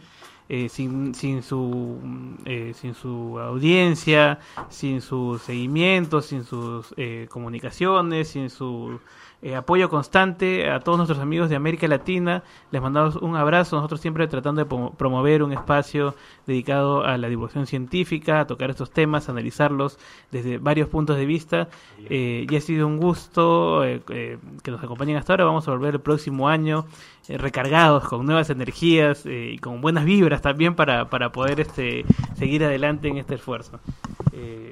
[0.50, 1.98] Eh, sin, sin su
[2.46, 4.38] eh, sin su audiencia,
[4.70, 8.98] sin su seguimiento, sin sus eh, comunicaciones, sin su
[9.42, 12.42] eh, apoyo constante a todos nuestros amigos de América Latina.
[12.70, 13.76] Les mandamos un abrazo.
[13.76, 16.14] Nosotros siempre tratando de promo- promover un espacio
[16.46, 19.98] dedicado a la divulgación científica, a tocar estos temas, analizarlos
[20.30, 21.68] desde varios puntos de vista.
[22.10, 25.44] Eh, y ha sido un gusto eh, eh, que nos acompañen hasta ahora.
[25.44, 26.86] Vamos a volver el próximo año
[27.28, 32.64] eh, recargados con nuevas energías y con buenas vibras también para, para poder este, seguir
[32.64, 33.78] adelante en este esfuerzo.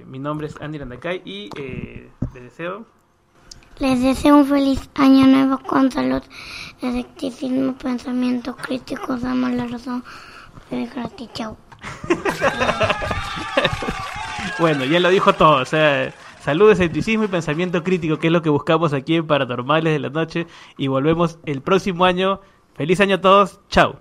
[0.07, 2.87] Mi nombre es Andy Landacay y les deseo
[3.79, 6.23] Les deseo un feliz año nuevo con salud,
[6.81, 10.03] escepticismo, pensamiento crítico, damos la razón.
[10.71, 11.57] Gratis, chao.
[14.59, 18.41] Bueno, ya lo dijo todo, o sea, salud, escepticismo y pensamiento crítico, que es lo
[18.41, 20.47] que buscamos aquí en Paranormales de la Noche.
[20.79, 22.41] Y volvemos el próximo año.
[22.75, 24.01] Feliz año a todos, chao.